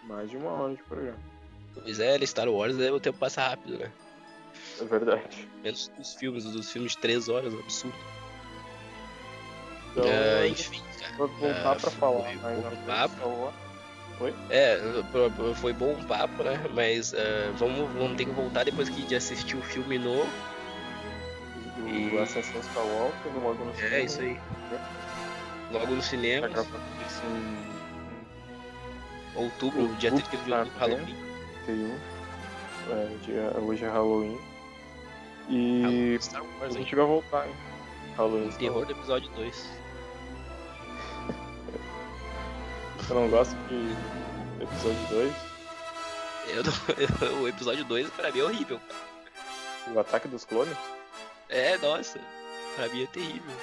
[0.03, 1.19] Mais de uma hora de programa.
[1.73, 3.91] Pois é, Star Wars o tempo passa rápido, né?
[4.79, 5.47] É verdade.
[5.63, 7.97] Menos dos filmes, dos filmes de 3 horas, absurdo.
[9.91, 11.17] Então, uh, enfim, cara.
[11.17, 13.53] Vou voltar uh, pra falar mais um papo.
[14.17, 14.33] Foi?
[14.49, 14.79] É,
[15.55, 16.63] foi bom o papo, né?
[16.73, 17.17] Mas uh,
[17.55, 20.29] vamos, vamos ter que voltar depois que de assistir o filme novo.
[21.75, 22.19] Do e...
[22.19, 23.73] Assassin's Skywalker, logo no.
[23.81, 24.39] É, isso aí.
[25.71, 26.49] Logo no cinema.
[26.49, 27.71] Tá em...
[29.35, 31.15] Outubro, Outubro dia 30 de tá outubro, Halloween.
[31.65, 31.99] 31.
[32.89, 34.39] É, dia, hoje é Halloween.
[35.49, 35.81] E
[36.33, 37.55] Halloween Wars, a gente vai voltar, hein?
[38.17, 38.49] Halloween.
[38.49, 39.69] O terror do episódio 2.
[42.97, 45.33] Você não gosta de episódio 2?
[47.21, 48.79] Eu, o episódio 2 pra mim é horrível,
[49.93, 50.75] O Ataque dos Clones?
[51.47, 52.19] É, nossa.
[52.75, 53.55] Pra mim é terrível.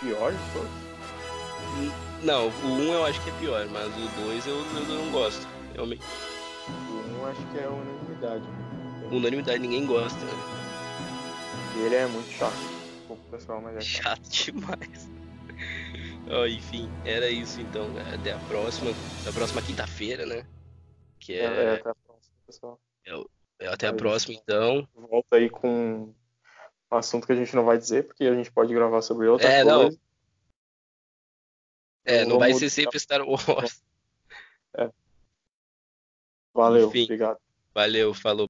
[0.00, 0.87] Pior de todos?
[2.22, 5.46] Não, o 1 eu acho que é pior, mas o 2 eu, eu não gosto,
[5.74, 6.02] realmente.
[6.68, 8.44] O 1 acho que é unanimidade.
[9.10, 10.18] Unanimidade, ninguém gosta.
[10.18, 10.32] Né?
[11.84, 12.56] Ele é muito chato.
[13.08, 14.34] O pessoal, mas é chato.
[14.34, 15.10] chato demais.
[16.30, 17.88] oh, enfim, era isso então.
[18.12, 18.90] Até a próxima.
[19.20, 20.44] Até a próxima quinta-feira, né?
[21.20, 21.44] Que é...
[21.44, 21.64] é...
[21.64, 22.80] é até a próxima, pessoal.
[23.60, 24.86] É, até a próxima, então.
[24.94, 26.12] Volta aí com
[26.92, 29.48] um assunto que a gente não vai dizer, porque a gente pode gravar sobre outra
[29.48, 29.90] é, coisa.
[29.90, 30.07] Não.
[32.08, 33.82] É, não vai ser sempre Star Wars.
[34.76, 34.90] É.
[36.54, 37.38] Valeu, Enfim, obrigado.
[37.74, 38.46] Valeu, falou.